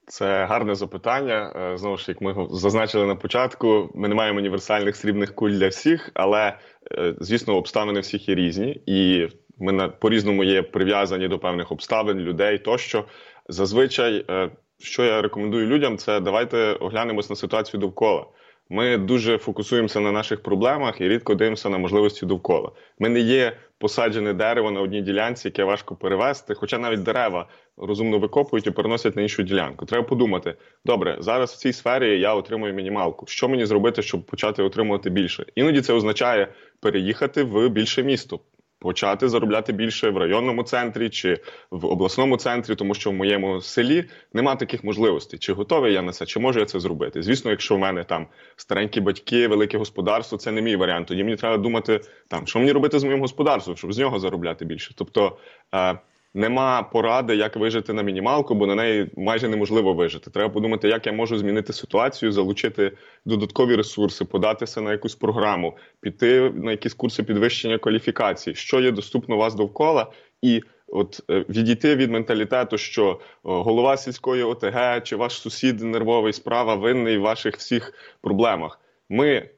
Це 0.07 0.45
гарне 0.45 0.75
запитання. 0.75 1.53
Е, 1.57 1.79
знову 1.79 1.97
ж 1.97 2.05
як 2.09 2.21
ми 2.21 2.49
зазначили 2.51 3.07
на 3.07 3.15
початку, 3.15 3.91
ми 3.95 4.09
не 4.09 4.15
маємо 4.15 4.39
універсальних 4.39 4.97
срібних 4.97 5.35
куль 5.35 5.51
для 5.51 5.69
всіх, 5.69 6.11
але 6.15 6.59
е, 6.93 7.15
звісно, 7.21 7.57
обставини 7.57 8.01
всіх 8.01 8.29
є 8.29 8.35
різні, 8.35 8.83
і 8.87 9.29
ми 9.61 9.73
на 9.73 9.89
по 9.89 10.11
різному 10.11 10.45
є 10.45 10.63
прив'язані 10.63 11.29
до 11.29 11.39
певних 11.39 11.73
обставин, 11.73 12.19
людей 12.19 12.59
тощо. 12.59 13.05
Зазвичай, 13.49 14.25
е, 14.31 14.51
що 14.79 15.05
я 15.05 15.23
рекомендую 15.23 15.67
людям, 15.67 15.99
це 15.99 16.21
давайте 16.21 16.73
оглянемось 16.73 17.31
на 17.31 17.37
ситуацію 17.37 17.81
довкола. 17.81 18.27
Ми 18.73 18.97
дуже 18.97 19.39
фокусуємося 19.39 20.01
на 20.01 20.13
наших 20.13 20.43
проблемах 20.43 21.01
і 21.01 21.09
рідко 21.09 21.35
дивимося 21.35 21.69
на 21.69 21.79
можливості 21.79 22.27
довкола. 22.27 22.71
Ми 22.99 23.09
не 23.09 23.21
є 23.21 23.57
посаджене 23.79 24.33
дерево 24.33 24.71
на 24.71 24.81
одній 24.81 25.03
ділянці, 25.03 25.49
яке 25.49 25.65
важко 25.65 25.97
перевести, 25.97 26.55
хоча 26.55 26.79
навіть 26.79 27.03
дерева 27.03 27.49
розумно 27.77 28.19
викопують 28.19 28.67
і 28.67 28.71
переносять 28.71 29.17
на 29.17 29.23
іншу 29.23 29.43
ділянку. 29.43 29.87
Треба 29.87 30.05
подумати: 30.09 30.55
добре, 30.85 31.17
зараз 31.21 31.53
в 31.53 31.57
цій 31.57 31.73
сфері 31.73 32.21
я 32.21 32.35
отримую 32.35 32.75
мінімалку. 32.75 33.27
Що 33.27 33.49
мені 33.49 33.67
зробити, 33.67 34.03
щоб 34.03 34.27
почати 34.27 34.63
отримувати 34.63 35.11
більше? 35.11 35.47
Іноді 35.55 35.81
це 35.81 35.93
означає 35.93 36.49
переїхати 36.81 37.43
в 37.43 37.69
більше 37.69 38.03
місто 38.03 38.41
почати 38.81 39.29
заробляти 39.29 39.73
більше 39.73 40.11
в 40.11 40.17
районному 40.17 40.63
центрі 40.63 41.11
чи 41.11 41.41
в 41.71 41.87
обласному 41.87 42.37
центрі, 42.37 42.75
тому 42.75 42.95
що 42.95 43.11
в 43.11 43.15
моєму 43.15 43.61
селі 43.61 44.05
нема 44.33 44.57
таких 44.57 44.85
можливостей. 44.85 45.39
Чи 45.39 45.53
готовий 45.53 45.93
я 45.93 46.03
на 46.03 46.13
це, 46.13 46.27
чи 46.27 46.41
можу 46.41 46.61
я 46.61 46.67
це 46.67 46.81
зробити? 46.81 47.23
Звісно, 47.23 47.51
якщо 47.51 47.77
в 47.77 47.79
мене 47.79 48.05
там 48.05 48.27
старенькі 48.57 49.01
батьки, 49.01 49.49
велике 49.49 49.79
господарство, 49.79 50.39
це 50.39 50.53
не 50.53 50.63
мій 50.63 50.77
варіант. 50.77 51.07
Тоді 51.09 51.25
мені 51.25 51.37
треба 51.37 51.57
думати, 51.57 52.01
там 52.29 52.47
що 52.47 52.59
мені 52.59 52.73
робити 52.73 52.99
з 52.99 53.05
моїм 53.05 53.21
господарством, 53.21 53.77
щоб 53.77 53.93
з 53.93 53.99
нього 53.99 54.19
заробляти 54.19 54.65
більше. 54.65 54.95
Тобто. 54.97 55.39
Е, 55.75 55.99
Нема 56.35 56.83
поради, 56.83 57.37
як 57.37 57.57
вижити 57.57 57.93
на 57.93 58.03
мінімалку, 58.03 58.55
бо 58.55 58.67
на 58.67 58.75
неї 58.75 59.11
майже 59.17 59.49
неможливо 59.49 59.95
вижити. 59.95 60.31
Треба 60.31 60.55
подумати, 60.55 60.89
як 60.89 61.07
я 61.07 61.13
можу 61.13 61.39
змінити 61.39 61.73
ситуацію, 61.73 62.33
залучити 62.33 62.93
додаткові 63.25 63.77
ресурси, 63.77 64.25
податися 64.25 64.81
на 64.81 64.93
якусь 64.93 65.15
програму, 65.15 65.77
піти 66.01 66.53
на 66.55 66.71
якісь 66.71 66.95
курси 66.95 67.23
підвищення 67.23 67.79
кваліфікації, 67.79 68.57
що 68.57 68.81
є 68.81 68.91
доступно 68.91 69.35
у 69.35 69.39
вас 69.39 69.55
довкола, 69.55 70.07
і 70.43 70.63
от 70.89 71.21
е, 71.31 71.45
відійти 71.49 71.97
від 71.97 72.11
менталітету, 72.11 72.79
що 72.79 73.21
голова 73.43 73.97
сільської 73.97 74.43
ОТГ 74.43 75.03
чи 75.03 75.17
ваш 75.17 75.33
сусід 75.33 75.81
нервовий 75.81 76.33
справа 76.33 76.75
винний 76.75 77.19
в 77.19 77.23
ваших 77.23 77.57
всіх 77.57 77.93
проблемах. 78.21 78.81
Ми. 79.09 79.51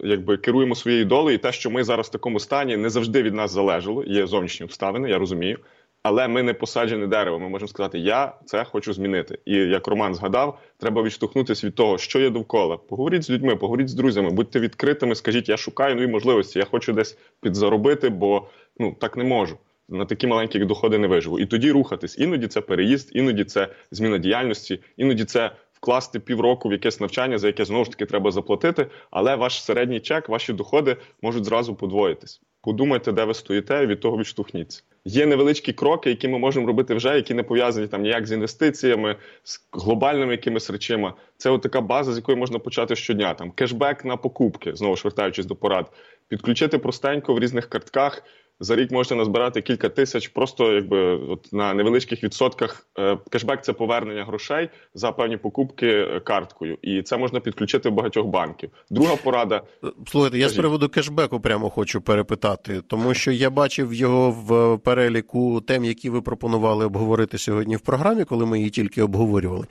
Якби 0.00 0.36
керуємо 0.36 0.74
своєю 0.74 1.04
долею, 1.04 1.34
і 1.34 1.38
те, 1.38 1.52
що 1.52 1.70
ми 1.70 1.84
зараз 1.84 2.06
в 2.06 2.10
такому 2.10 2.40
стані, 2.40 2.76
не 2.76 2.90
завжди 2.90 3.22
від 3.22 3.34
нас 3.34 3.50
залежало. 3.50 4.04
Є 4.04 4.26
зовнішні 4.26 4.64
обставини, 4.64 5.10
я 5.10 5.18
розумію 5.18 5.58
але 6.02 6.28
ми 6.28 6.42
не 6.42 6.54
посаджене 6.54 7.06
дерево. 7.06 7.38
Ми 7.38 7.48
можемо 7.48 7.68
сказати, 7.68 7.98
я 7.98 8.32
це 8.44 8.64
хочу 8.64 8.92
змінити. 8.92 9.38
І 9.44 9.54
як 9.54 9.88
Роман 9.88 10.14
згадав, 10.14 10.58
треба 10.78 11.02
відштовхнутися 11.02 11.66
від 11.66 11.74
того, 11.74 11.98
що 11.98 12.20
є 12.20 12.30
довкола. 12.30 12.76
Поговоріть 12.76 13.22
з 13.22 13.30
людьми, 13.30 13.56
поговоріть 13.56 13.88
з 13.88 13.94
друзями, 13.94 14.30
будьте 14.30 14.60
відкритими. 14.60 15.14
Скажіть, 15.14 15.48
я 15.48 15.56
шукаю 15.56 15.94
нові 15.94 16.06
можливості, 16.06 16.58
я 16.58 16.64
хочу 16.64 16.92
десь 16.92 17.18
підзаробити, 17.40 18.08
бо 18.08 18.48
ну 18.78 18.96
так 19.00 19.16
не 19.16 19.24
можу. 19.24 19.58
На 19.88 20.04
такі 20.04 20.26
маленькі 20.26 20.58
доходи 20.58 20.98
не 20.98 21.06
виживу. 21.06 21.38
І 21.38 21.46
тоді 21.46 21.70
рухатись. 21.70 22.18
Іноді 22.18 22.46
це 22.46 22.60
переїзд, 22.60 23.10
іноді 23.12 23.44
це 23.44 23.68
зміна 23.90 24.18
діяльності, 24.18 24.80
іноді 24.96 25.24
це 25.24 25.50
вкласти 25.80 26.20
півроку 26.20 26.68
в 26.68 26.72
якесь 26.72 27.00
навчання, 27.00 27.38
за 27.38 27.46
яке 27.46 27.64
знову 27.64 27.84
ж 27.84 27.90
таки 27.90 28.06
треба 28.06 28.30
заплатити. 28.30 28.86
Але 29.10 29.36
ваш 29.36 29.62
середній 29.64 30.00
чек, 30.00 30.28
ваші 30.28 30.52
доходи 30.52 30.96
можуть 31.22 31.44
зразу 31.44 31.74
подвоїтись. 31.74 32.40
Подумайте, 32.62 33.12
де 33.12 33.24
ви 33.24 33.34
стоїте, 33.34 33.82
і 33.82 33.86
від 33.86 34.00
того 34.00 34.18
відштовхніться. 34.18 34.82
Є 35.04 35.26
невеличкі 35.26 35.72
кроки, 35.72 36.10
які 36.10 36.28
ми 36.28 36.38
можемо 36.38 36.66
робити 36.66 36.94
вже, 36.94 37.16
які 37.16 37.34
не 37.34 37.42
пов'язані 37.42 37.86
там 37.86 38.02
ніяк 38.02 38.26
з 38.26 38.32
інвестиціями, 38.32 39.16
з 39.44 39.60
глобальними 39.72 40.32
якимись 40.32 40.70
речима. 40.70 41.14
Це 41.36 41.50
от 41.50 41.62
така 41.62 41.80
база, 41.80 42.12
з 42.12 42.16
якої 42.16 42.38
можна 42.38 42.58
почати 42.58 42.96
щодня. 42.96 43.34
Там 43.34 43.50
кешбек 43.50 44.04
на 44.04 44.16
покупки, 44.16 44.74
знову 44.74 44.96
ж 44.96 45.02
вертаючись 45.04 45.46
до 45.46 45.56
порад, 45.56 45.92
підключити 46.28 46.78
простенько 46.78 47.34
в 47.34 47.38
різних 47.38 47.68
картках 47.68 48.22
за 48.60 48.76
рік 48.76 48.90
можете 48.90 49.14
назбирати 49.14 49.62
кілька 49.62 49.88
тисяч, 49.88 50.28
просто 50.28 50.72
якби 50.72 51.16
от 51.16 51.52
на 51.52 51.74
невеличких 51.74 52.24
відсотках. 52.24 52.86
Е, 52.98 53.18
кешбек 53.30 53.62
це 53.62 53.72
повернення 53.72 54.24
грошей 54.24 54.70
за 54.94 55.12
певні 55.12 55.36
покупки 55.36 55.86
е, 55.86 56.20
карткою, 56.20 56.78
і 56.82 57.02
це 57.02 57.16
можна 57.16 57.40
підключити 57.40 57.88
в 57.88 57.92
багатьох 57.92 58.26
банків. 58.26 58.70
Друга 58.90 59.16
порада 59.16 59.62
слухайте. 60.06 60.38
Я 60.38 60.48
з 60.48 60.54
приводу 60.54 60.88
кешбеку 60.88 61.40
прямо 61.40 61.70
хочу 61.70 62.00
перепитати, 62.00 62.82
тому 62.88 63.14
що 63.14 63.32
я 63.32 63.50
бачив 63.50 63.94
його 63.94 64.30
в 64.30 64.78
переліку 64.78 65.60
тем, 65.60 65.84
які 65.84 66.10
ви 66.10 66.22
пропонували 66.22 66.86
обговорити 66.86 67.38
сьогодні 67.38 67.76
в 67.76 67.80
програмі, 67.80 68.24
коли 68.24 68.46
ми 68.46 68.58
її 68.58 68.70
тільки 68.70 69.02
обговорювали. 69.02 69.66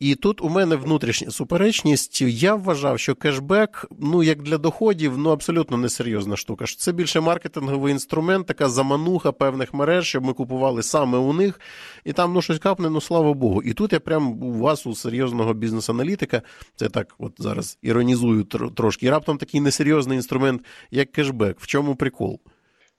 І 0.00 0.14
тут 0.14 0.42
у 0.42 0.48
мене 0.48 0.76
внутрішня 0.76 1.30
суперечність. 1.30 2.20
Я 2.22 2.54
вважав, 2.54 2.98
що 2.98 3.14
кешбек, 3.14 3.86
ну 3.98 4.22
як 4.22 4.42
для 4.42 4.58
доходів, 4.58 5.18
ну 5.18 5.30
абсолютно 5.30 5.76
несерйозна 5.76 6.36
штука. 6.36 6.64
Це 6.78 6.92
більше 6.92 7.20
маркетинговий 7.20 7.92
інструмент 7.92 8.23
інструмент, 8.24 8.46
така 8.46 8.68
замануха 8.68 9.32
певних 9.32 9.74
мереж, 9.74 10.06
щоб 10.06 10.24
ми 10.24 10.32
купували 10.32 10.82
саме 10.82 11.18
у 11.18 11.32
них, 11.32 11.60
і 12.04 12.12
там 12.12 12.32
ну 12.32 12.42
щось 12.42 12.58
капне, 12.58 12.90
ну 12.90 13.00
слава 13.00 13.34
Богу. 13.34 13.62
І 13.62 13.72
тут 13.72 13.92
я 13.92 14.00
прям 14.00 14.42
у 14.42 14.52
вас, 14.52 14.86
у 14.86 14.94
серйозного 14.94 15.54
бізнес-аналітика, 15.54 16.42
це 16.76 16.88
так, 16.88 17.14
от 17.18 17.32
зараз 17.38 17.78
іронізую 17.82 18.44
трошки. 18.74 19.06
І 19.06 19.10
раптом 19.10 19.38
такий 19.38 19.60
несерйозний 19.60 20.16
інструмент, 20.16 20.62
як 20.90 21.12
кешбек. 21.12 21.60
В 21.60 21.66
чому 21.66 21.96
прикол? 21.96 22.40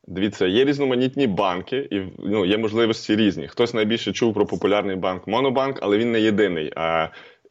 Дивіться, 0.08 0.48
є 0.48 0.66
різноманітні 0.66 1.28
банки, 1.28 1.88
і 1.92 2.02
ну 2.20 2.46
є 2.46 2.58
можливості 2.58 3.16
різні. 3.16 3.48
Хтось 3.48 3.74
найбільше 3.74 4.14
чув 4.14 4.34
про 4.34 4.46
популярний 4.46 4.96
банк 4.96 5.28
Монобанк, 5.28 5.80
але 5.82 5.98
він 5.98 6.12
не 6.12 6.22
єдиний. 6.22 6.72
А 6.76 7.08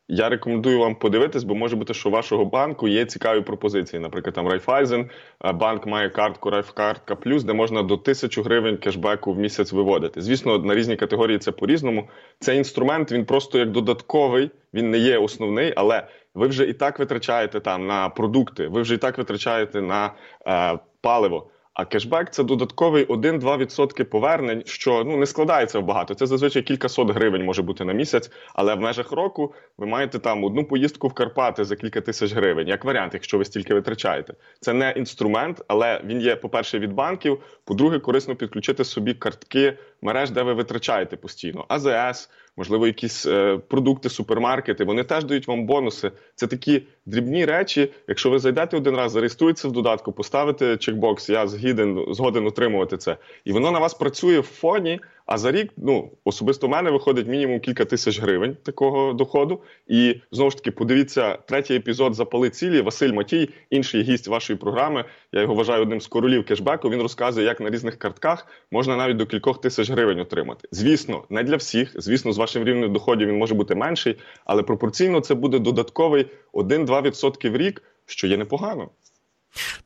я 0.09 0.29
рекомендую 0.29 0.79
вам 0.79 0.95
подивитись, 0.95 1.45
бо 1.45 1.55
може 1.55 1.77
бути, 1.77 1.95
що 1.95 2.09
у 2.09 2.13
вашого 2.13 2.45
банку 2.45 2.89
є 2.89 3.05
цікаві 3.05 3.41
пропозиції. 3.41 4.01
Наприклад, 4.01 4.35
там 4.35 4.49
Райфайзен, 4.49 5.11
банк 5.55 5.87
має 5.87 6.11
картку 6.11 6.51
Райфкартка 6.51 7.17
Плюс, 7.17 7.45
де 7.45 7.53
можна 7.53 7.83
до 7.83 7.97
тисячу 7.97 8.43
гривень 8.43 8.77
кешбеку 8.77 9.33
в 9.33 9.39
місяць 9.39 9.73
виводити. 9.73 10.21
Звісно, 10.21 10.59
на 10.59 10.75
різні 10.75 10.97
категорії 10.97 11.39
це 11.39 11.53
по-різному. 11.53 12.09
Цей 12.41 12.59
інструмент 12.59 13.13
він 13.13 13.25
просто 13.25 13.59
як 13.59 13.71
додатковий, 13.71 14.51
він 14.75 14.91
не 14.91 14.99
є 14.99 15.19
основний, 15.19 15.73
але 15.77 16.07
ви 16.35 16.47
вже 16.47 16.65
і 16.65 16.73
так 16.73 16.99
витрачаєте 16.99 17.61
там 17.61 17.87
на 17.87 18.09
продукти, 18.09 18.69
ви 18.69 18.83
вже 18.83 18.95
і 18.95 18.99
так 18.99 19.19
витрачаєте 19.19 19.83
на 19.83 20.13
е, 20.47 20.79
паливо. 21.01 21.51
А 21.75 21.85
кешбек 21.85 22.31
це 22.31 22.45
додатковий 22.45 23.07
1-2% 23.07 24.05
повернень, 24.05 24.63
що 24.67 25.05
ну 25.05 25.17
не 25.17 25.27
складається 25.27 25.79
в 25.79 25.85
багато. 25.85 26.15
Це 26.15 26.27
зазвичай 26.27 26.63
кількасот 26.63 27.11
гривень 27.11 27.45
може 27.45 27.63
бути 27.63 27.85
на 27.85 27.93
місяць, 27.93 28.31
але 28.55 28.75
в 28.75 28.81
межах 28.81 29.13
року 29.13 29.55
ви 29.79 29.87
маєте 29.87 30.19
там 30.19 30.45
одну 30.45 30.65
поїздку 30.65 31.09
в 31.09 31.13
Карпати 31.13 31.65
за 31.65 31.77
кілька 31.77 32.01
тисяч 32.01 32.33
гривень, 32.33 32.69
як 32.69 32.85
варіант, 32.85 33.15
якщо 33.15 33.39
ви 33.39 33.45
стільки 33.45 33.75
витрачаєте. 33.75 34.35
Це 34.61 34.73
не 34.73 34.91
інструмент, 34.91 35.63
але 35.69 36.01
він 36.05 36.21
є, 36.21 36.37
по-перше, 36.37 36.79
від 36.79 36.93
банків. 36.93 37.43
По-друге, 37.65 37.99
корисно 37.99 38.37
підключити 38.37 38.85
собі 38.85 39.15
картки 39.15 39.79
мереж, 40.03 40.31
де 40.31 40.43
ви 40.43 40.55
витрачаєте 40.55 41.17
постійно. 41.17 41.65
АЗС, 41.69 42.31
можливо, 42.57 42.87
якісь 42.87 43.27
е, 43.27 43.59
продукти, 43.69 44.09
супермаркети. 44.09 44.85
Вони 44.85 45.05
теж 45.05 45.25
дають 45.25 45.49
вам 45.49 45.67
бонуси. 45.67 46.13
Це 46.35 46.47
такі 46.47 46.83
дрібні 47.07 47.45
речі. 47.45 47.93
Якщо 48.09 48.31
ви 48.31 48.39
зайдете 48.39 48.77
один 48.77 48.97
раз, 48.97 49.13
зареєструєтеся 49.13 49.69
в 49.69 49.73
додатку, 49.73 50.13
поставите 50.13 50.77
чекбокс, 50.77 51.29
я 51.29 51.47
згіден 51.47 52.05
згоден 52.11 52.47
отримувати 52.47 52.97
це, 52.97 53.17
і 53.45 53.53
воно 53.53 53.71
на 53.71 53.79
вас 53.79 53.95
працює 53.95 54.39
в 54.39 54.43
фоні. 54.43 55.01
А 55.27 55.39
за 55.39 55.53
рік, 55.53 55.73
ну 55.77 56.11
особисто 56.25 56.67
в 56.67 56.71
мене 56.71 56.91
виходить 56.91 57.29
мінімум 57.29 57.61
кілька 57.61 57.85
тисяч 57.85 58.21
гривень 58.21 58.57
такого 58.63 59.13
доходу. 59.13 59.63
І 59.87 60.21
знову 60.33 60.51
ж 60.51 60.57
таки, 60.57 60.71
подивіться 60.71 61.37
третій 61.37 61.75
епізод 61.75 62.15
«Запали 62.15 62.51
цілі. 62.51 62.81
Василь 62.81 63.13
Матій, 63.13 63.51
інший 63.71 64.03
гість 64.03 64.29
вашої 64.29 64.59
програми. 64.59 65.05
Я 65.33 65.41
його 65.41 65.55
вважаю 65.55 65.83
одним 65.83 66.01
з 66.01 66.07
королів 66.07 66.45
кешбеку. 66.45 66.91
Він 66.91 67.03
розказує, 67.03 67.47
як 67.47 67.61
на 67.61 67.71
різних 67.71 67.97
картках 67.99 68.47
можна 68.71 68.97
навіть 68.97 69.17
до 69.17 69.27
кількох 69.27 69.61
тисяч 69.61 69.91
гривень 69.91 70.21
отримати. 70.21 70.69
Звісно, 70.73 71.25
не 71.31 71.43
для 71.43 71.57
всіх. 71.57 71.93
Звісно, 71.95 72.33
з 72.33 72.39
вашим 72.39 72.65
рівнем 72.65 72.93
доходів 72.93 73.29
він 73.29 73.39
може 73.39 73.55
бути 73.55 73.75
менший, 73.75 74.17
але 74.45 74.63
пропорційно 74.63 75.21
це 75.21 75.35
буде 75.35 75.59
додатковий 75.59 76.27
1-2% 76.53 77.51
в 77.51 77.57
рік, 77.57 77.83
що 78.07 78.27
є 78.27 78.37
непогано. 78.37 78.89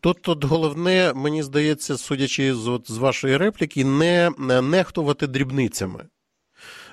Тут 0.00 0.22
тут 0.22 0.44
головне, 0.44 1.12
мені 1.14 1.42
здається, 1.42 1.96
судячи 1.96 2.54
з 2.54 2.68
от, 2.68 2.90
з 2.90 2.96
вашої 2.98 3.36
репліки, 3.36 3.84
не 3.84 4.30
нехтувати 4.62 5.26
дрібницями. 5.26 6.04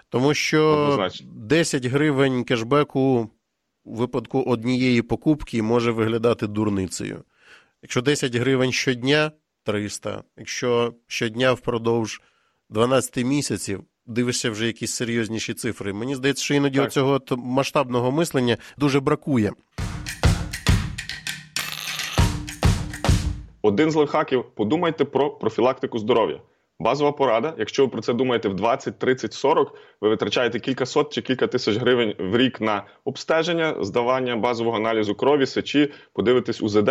Тому 0.09 0.33
що 0.33 0.67
Однозначно. 0.67 1.27
10 1.35 1.85
гривень 1.85 2.43
кешбеку 2.43 3.29
у 3.83 3.95
випадку 3.95 4.41
однієї 4.41 5.01
покупки 5.01 5.61
може 5.61 5.91
виглядати 5.91 6.47
дурницею. 6.47 7.23
Якщо 7.81 8.01
10 8.01 8.35
гривень 8.35 8.71
щодня 8.71 9.31
300, 9.63 10.23
якщо 10.37 10.93
щодня 11.07 11.53
впродовж 11.53 12.21
12 12.69 13.25
місяців. 13.25 13.83
Дивишся 14.07 14.49
вже 14.51 14.67
якісь 14.67 14.91
серйозніші 14.93 15.53
цифри. 15.53 15.93
Мені 15.93 16.15
здається, 16.15 16.43
що 16.43 16.53
іноді 16.53 16.87
цього 16.87 17.21
масштабного 17.37 18.11
мислення 18.11 18.57
дуже 18.77 18.99
бракує. 18.99 19.51
Один 23.65 23.91
з 23.91 23.95
лайфхаків 23.95 24.43
подумайте 24.55 25.05
про 25.05 25.29
профілактику 25.29 25.99
здоров'я. 25.99 26.39
Базова 26.79 27.11
порада, 27.11 27.53
якщо 27.57 27.85
ви 27.85 27.89
про 27.91 28.01
це 28.01 28.13
думаєте 28.13 28.49
в 28.49 28.53
20, 28.53 28.99
30, 28.99 29.33
40, 29.33 29.73
ви 30.01 30.09
витрачаєте 30.09 30.59
кілька 30.59 30.85
сот 30.85 31.13
чи 31.13 31.21
кілька 31.21 31.47
тисяч 31.47 31.77
гривень 31.77 32.15
в 32.19 32.37
рік 32.37 32.61
на 32.61 32.83
обстеження, 33.05 33.75
здавання 33.83 34.35
базового 34.35 34.77
аналізу 34.77 35.15
крові, 35.15 35.45
сечі, 35.45 35.93
подивитись 36.13 36.61
УЗД. 36.61 36.89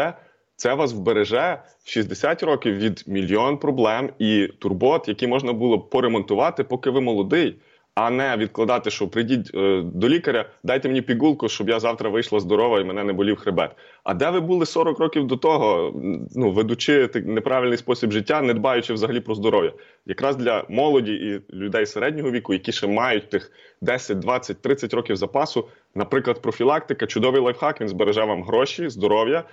Це 0.56 0.74
вас 0.74 0.92
вбереже 0.92 1.62
в 1.84 1.90
60 1.90 2.42
років 2.42 2.76
від 2.76 3.04
мільйон 3.06 3.58
проблем 3.58 4.10
і 4.18 4.48
турбот, 4.58 5.08
які 5.08 5.26
можна 5.26 5.52
було 5.52 5.78
поремонтувати, 5.78 6.64
поки 6.64 6.90
ви 6.90 7.00
молодий 7.00 7.56
а 7.94 8.10
не 8.10 8.36
відкладати, 8.36 8.90
що 8.90 9.08
прийдіть 9.08 9.50
е, 9.54 9.82
до 9.94 10.08
лікаря, 10.08 10.50
дайте 10.62 10.88
мені 10.88 11.02
пігулку, 11.02 11.48
щоб 11.48 11.68
я 11.68 11.80
завтра 11.80 12.10
вийшла 12.10 12.40
здорова 12.40 12.80
і 12.80 12.84
мене 12.84 13.04
не 13.04 13.12
болів 13.12 13.36
хребет. 13.36 13.70
А 14.04 14.14
де 14.14 14.30
ви 14.30 14.40
були 14.40 14.66
40 14.66 14.98
років 14.98 15.26
до 15.26 15.36
того, 15.36 15.92
ну 16.34 16.50
ведучи 16.50 17.10
неправильний 17.14 17.78
спосіб 17.78 18.12
життя, 18.12 18.42
не 18.42 18.54
дбаючи 18.54 18.94
взагалі 18.94 19.20
про 19.20 19.34
здоров'я, 19.34 19.72
якраз 20.06 20.36
для 20.36 20.64
молоді 20.68 21.12
і 21.12 21.54
людей 21.54 21.86
середнього 21.86 22.30
віку, 22.30 22.52
які 22.52 22.72
ще 22.72 22.86
мають 22.86 23.30
тих 23.30 23.52
10, 23.80 24.18
20, 24.18 24.62
30 24.62 24.94
років 24.94 25.16
запасу, 25.16 25.68
наприклад, 25.94 26.42
профілактика, 26.42 27.06
чудовий 27.06 27.40
лайфхак, 27.40 27.80
він 27.80 27.88
збереже 27.88 28.24
вам 28.24 28.42
гроші, 28.42 28.88
здоров'я 28.88 29.44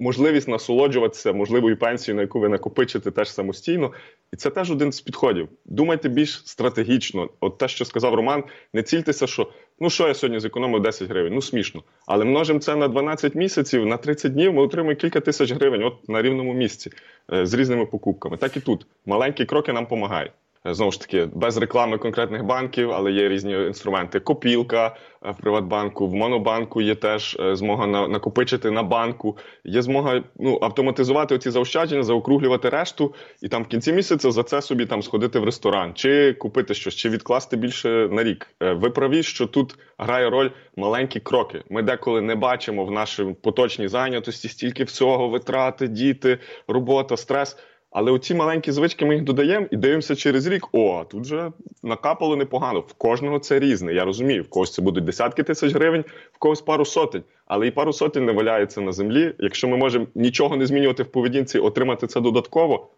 можливість 0.00 0.48
насолоджуватися 0.48 1.32
можливою 1.32 1.76
пенсією, 1.76 2.16
на 2.16 2.22
яку 2.22 2.40
ви 2.40 2.48
накопичите 2.48 3.10
теж 3.10 3.32
самостійно, 3.32 3.92
і 4.32 4.36
це 4.36 4.50
теж 4.50 4.70
один 4.70 4.92
з 4.92 5.00
підходів. 5.00 5.48
Думайте 5.64 6.08
більш 6.08 6.42
стратегічно. 6.44 7.28
От 7.40 7.58
те, 7.58 7.68
що 7.68 7.84
сказав 7.84 8.14
Роман, 8.14 8.44
не 8.72 8.82
цільтеся, 8.82 9.26
що 9.26 9.52
ну 9.80 9.90
що 9.90 10.08
я 10.08 10.14
сьогодні 10.14 10.40
зекономив 10.40 10.82
10 10.82 11.08
гривень, 11.08 11.34
ну 11.34 11.42
смішно. 11.42 11.82
Але 12.06 12.24
множимо 12.24 12.60
це 12.60 12.76
на 12.76 12.88
12 12.88 13.34
місяців, 13.34 13.86
на 13.86 13.96
30 13.96 14.32
днів 14.32 14.52
ми 14.54 14.62
отримуємо 14.62 15.00
кілька 15.00 15.20
тисяч 15.20 15.52
гривень, 15.52 15.82
от 15.82 16.08
на 16.08 16.22
рівному 16.22 16.54
місці 16.54 16.90
е, 17.32 17.46
з 17.46 17.54
різними 17.54 17.86
покупками. 17.86 18.36
Так 18.36 18.56
і 18.56 18.60
тут 18.60 18.86
маленькі 19.06 19.44
кроки 19.44 19.72
нам 19.72 19.84
допомагають. 19.84 20.32
Е, 20.66 20.74
знову 20.74 20.92
ж 20.92 21.00
таки, 21.00 21.28
без 21.34 21.56
реклами 21.56 21.98
конкретних 21.98 22.44
банків, 22.44 22.92
але 22.92 23.12
є 23.12 23.28
різні 23.28 23.52
інструменти. 23.52 24.20
Копілка 24.20 24.96
е, 25.26 25.30
в 25.30 25.36
Приватбанку, 25.36 26.06
в 26.06 26.14
Монобанку 26.14 26.80
є 26.80 26.94
теж 26.94 27.36
е, 27.40 27.56
змога 27.56 27.86
накопичити 27.86 28.70
на 28.70 28.82
банку. 28.82 29.36
Є 29.64 29.82
змога 29.82 30.22
ну, 30.38 30.58
автоматизувати 30.62 31.34
оці 31.34 31.50
заощадження, 31.50 32.02
заокруглювати 32.02 32.68
решту, 32.68 33.14
і 33.42 33.48
там 33.48 33.62
в 33.62 33.66
кінці 33.66 33.92
місяця 33.92 34.30
за 34.30 34.42
це 34.42 34.62
собі 34.62 34.86
там 34.86 35.02
сходити 35.02 35.38
в 35.38 35.44
ресторан, 35.44 35.94
чи 35.94 36.32
купити 36.32 36.74
щось, 36.74 36.94
чи 36.94 37.08
відкласти 37.08 37.56
більше 37.56 38.08
на 38.12 38.24
рік. 38.24 38.46
Ви 38.60 38.90
праві, 38.90 39.22
що 39.22 39.46
тут 39.46 39.76
грає 39.98 40.30
роль 40.30 40.50
маленькі 40.76 41.20
кроки. 41.20 41.62
Ми 41.70 41.82
деколи 41.82 42.20
не 42.20 42.34
бачимо 42.34 42.84
в 42.84 42.90
нашій 42.90 43.24
поточній 43.42 43.88
зайнятості 43.88 44.48
стільки 44.48 44.84
всього, 44.84 45.28
витрати, 45.28 45.88
діти, 45.88 46.38
робота, 46.68 47.16
стрес. 47.16 47.56
Але 47.90 48.12
оці 48.12 48.34
маленькі 48.34 48.72
звички 48.72 49.06
ми 49.06 49.14
їх 49.14 49.24
додаємо 49.24 49.66
і 49.70 49.76
дивимося 49.76 50.16
через 50.16 50.46
рік. 50.46 50.68
О, 50.72 51.04
тут 51.10 51.24
же 51.24 51.52
накапало 51.82 52.36
непогано. 52.36 52.80
В 52.80 52.92
кожного 52.92 53.38
це 53.38 53.58
різне. 53.58 53.94
Я 53.94 54.04
розумію, 54.04 54.42
в 54.42 54.48
когось 54.48 54.72
це 54.72 54.82
будуть 54.82 55.04
десятки 55.04 55.42
тисяч 55.42 55.74
гривень, 55.74 56.04
в 56.32 56.38
когось 56.38 56.60
пару 56.60 56.84
сотень. 56.84 57.22
Але 57.46 57.66
і 57.66 57.70
пару 57.70 57.92
сотень 57.92 58.24
не 58.24 58.32
валяється 58.32 58.80
на 58.80 58.92
землі. 58.92 59.34
Якщо 59.38 59.68
ми 59.68 59.76
можемо 59.76 60.06
нічого 60.14 60.56
не 60.56 60.66
змінювати 60.66 61.02
в 61.02 61.06
поведінці, 61.06 61.58
отримати 61.58 62.06
це 62.06 62.20
додатково. 62.20 62.90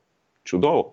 Чудово. 0.51 0.93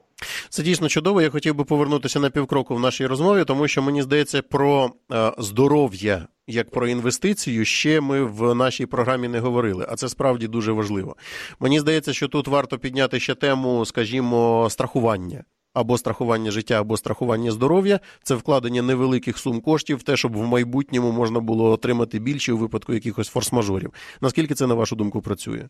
Це 0.49 0.63
дійсно 0.63 0.89
чудово. 0.89 1.21
Я 1.21 1.29
хотів 1.29 1.55
би 1.55 1.63
повернутися 1.63 2.19
на 2.19 2.29
півкроку 2.29 2.75
в 2.75 2.79
нашій 2.79 3.05
розмові, 3.05 3.43
тому 3.43 3.67
що 3.67 3.81
мені 3.81 4.01
здається, 4.01 4.41
про 4.41 4.91
е, 5.11 5.31
здоров'я 5.37 6.27
як 6.47 6.71
про 6.71 6.87
інвестицію 6.87 7.65
ще 7.65 8.01
ми 8.01 8.23
в 8.23 8.53
нашій 8.55 8.85
програмі 8.85 9.27
не 9.27 9.39
говорили, 9.39 9.85
а 9.89 9.95
це 9.95 10.09
справді 10.09 10.47
дуже 10.47 10.71
важливо. 10.71 11.15
Мені 11.59 11.79
здається, 11.79 12.13
що 12.13 12.27
тут 12.27 12.47
варто 12.47 12.79
підняти 12.79 13.19
ще 13.19 13.35
тему, 13.35 13.85
скажімо, 13.85 14.67
страхування. 14.69 15.43
Або 15.73 15.97
страхування 15.97 16.51
життя, 16.51 16.79
або 16.79 16.97
страхування 16.97 17.51
здоров'я 17.51 17.99
це 18.23 18.35
вкладення 18.35 18.81
невеликих 18.81 19.37
сум 19.37 19.61
коштів 19.61 20.03
те, 20.03 20.17
щоб 20.17 20.37
в 20.37 20.43
майбутньому 20.43 21.11
можна 21.11 21.39
було 21.39 21.71
отримати 21.71 22.19
більше 22.19 22.53
у 22.53 22.57
випадку 22.57 22.93
якихось 22.93 23.35
форс-мажорів. 23.35 23.89
Наскільки 24.21 24.55
це 24.55 24.67
на 24.67 24.73
вашу 24.73 24.95
думку 24.95 25.21
працює? 25.21 25.67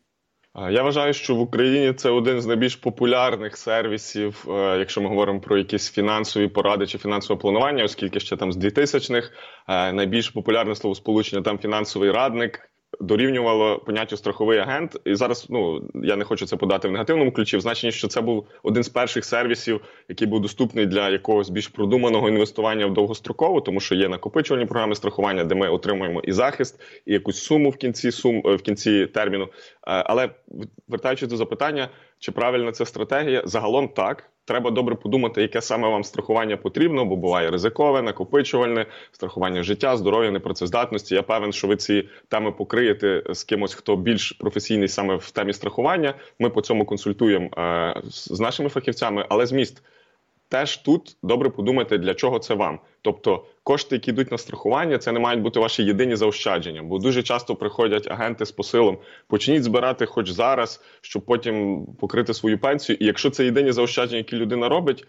Я 0.58 0.84
вважаю, 0.84 1.14
що 1.14 1.36
в 1.36 1.40
Україні 1.40 1.94
це 1.94 2.10
один 2.10 2.42
з 2.42 2.46
найбільш 2.46 2.76
популярних 2.76 3.58
сервісів, 3.58 4.46
е, 4.50 4.78
якщо 4.80 5.02
ми 5.02 5.10
говоримо 5.10 5.40
про 5.40 5.58
якісь 5.58 5.92
фінансові 5.92 6.48
поради 6.48 6.88
чи 6.88 6.98
фінансове 6.98 7.40
планування, 7.40 7.84
оскільки 7.84 8.20
ще 8.20 8.38
там 8.38 8.52
з 8.52 8.58
2000-х 8.58 9.32
е, 9.68 9.94
найбільш 9.94 10.30
популярне 10.30 10.76
словосполучення 10.76 11.42
там 11.42 11.60
фінансовий 11.60 12.12
радник 12.12 12.70
дорівнювало 13.00 13.80
поняттю 13.80 14.18
страховий 14.18 14.60
агент. 14.60 15.02
І 15.06 15.16
зараз 15.16 15.46
ну 15.50 15.90
я 16.04 16.16
не 16.16 16.26
хочу 16.26 16.46
це 16.46 16.56
подати 16.58 16.88
в 16.88 16.92
негативному 16.92 17.32
ключі. 17.32 17.58
В 17.58 17.62
значенні, 17.62 17.92
що 17.92 18.08
це 18.08 18.22
був 18.22 18.48
один 18.64 18.84
з 18.84 18.90
перших 18.90 19.26
сервісів, 19.26 19.82
який 20.10 20.28
був 20.28 20.42
доступний 20.42 20.86
для 20.86 21.10
якогось 21.10 21.50
більш 21.50 21.68
продуманого 21.68 22.30
інвестування 22.30 22.86
в 22.86 22.94
довгострокову, 22.94 23.62
тому 23.62 23.80
що 23.80 23.96
є 23.96 24.08
накопичувальні 24.08 24.66
програми 24.66 24.96
страхування, 24.96 25.44
де 25.44 25.56
ми 25.56 25.70
отримуємо 25.70 26.22
і 26.22 26.32
захист, 26.32 26.82
і 27.06 27.14
якусь 27.14 27.44
суму 27.44 27.70
в 27.70 27.78
кінці 27.78 28.12
сум 28.12 28.42
в 28.46 28.58
кінці 28.58 29.06
терміну. 29.06 29.44
Е, 29.44 29.50
але 29.82 30.30
вертаючись 30.88 31.30
до 31.30 31.38
запитання, 31.38 31.90
чи 32.20 32.32
правильна 32.32 32.72
це 32.72 32.86
стратегія, 32.86 33.42
загалом 33.46 33.88
так 33.88 34.30
треба 34.48 34.72
добре 34.72 34.96
подумати, 34.96 35.42
яке 35.42 35.62
саме 35.62 35.90
вам 35.90 36.04
страхування 36.04 36.58
потрібно, 36.58 37.06
бо 37.06 37.16
буває 37.16 37.52
ризикове, 37.52 38.02
накопичувальне, 38.02 38.86
страхування 39.12 39.64
життя, 39.64 39.98
здоров'я, 39.98 40.32
непрацездатності. 40.32 41.16
Я 41.16 41.24
певен, 41.24 41.54
що 41.54 41.68
ви 41.68 41.76
ці 41.76 42.10
теми 42.28 42.52
покриєте 42.52 43.24
з 43.30 43.44
кимось, 43.44 43.74
хто 43.74 43.96
більш 43.96 44.32
професійний 44.32 44.88
саме 44.88 45.16
в 45.16 45.32
темі 45.32 45.54
страхування. 45.54 46.14
Ми 46.40 46.50
по 46.50 46.62
цьому 46.62 46.86
консультуємо 46.86 47.50
е, 47.58 48.02
з 48.06 48.40
нашими 48.40 48.70
фахівцями, 48.70 49.26
але 49.30 49.46
зміст 49.46 49.84
теж 50.50 50.78
тут 50.78 51.18
добре 51.24 51.50
подумайте, 51.50 51.98
для 51.98 52.14
чого 52.14 52.40
це 52.40 52.54
вам. 52.54 52.80
Тобто 53.02 53.46
кошти, 53.64 53.96
які 53.96 54.12
йдуть 54.12 54.32
на 54.32 54.38
страхування, 54.38 54.98
це 54.98 55.12
не 55.12 55.20
мають 55.20 55.42
бути 55.42 55.60
ваші 55.60 55.84
єдині 55.84 56.16
заощадження, 56.16 56.84
бо 56.84 57.00
дуже 57.00 57.24
часто 57.24 57.56
приходять 57.56 58.12
агенти 58.12 58.46
з 58.46 58.52
посилом. 58.52 58.98
Почніть 59.28 59.64
збирати 59.64 60.06
хоч 60.06 60.30
зараз, 60.30 60.82
щоб 61.02 61.26
потім 61.26 61.86
покрити 62.00 62.34
свою 62.34 62.60
пенсію. 62.60 62.98
І 63.00 63.06
якщо 63.06 63.30
це 63.30 63.46
єдині 63.46 63.72
заощадження, 63.72 64.18
які 64.18 64.36
людина 64.36 64.70
робить. 64.70 65.06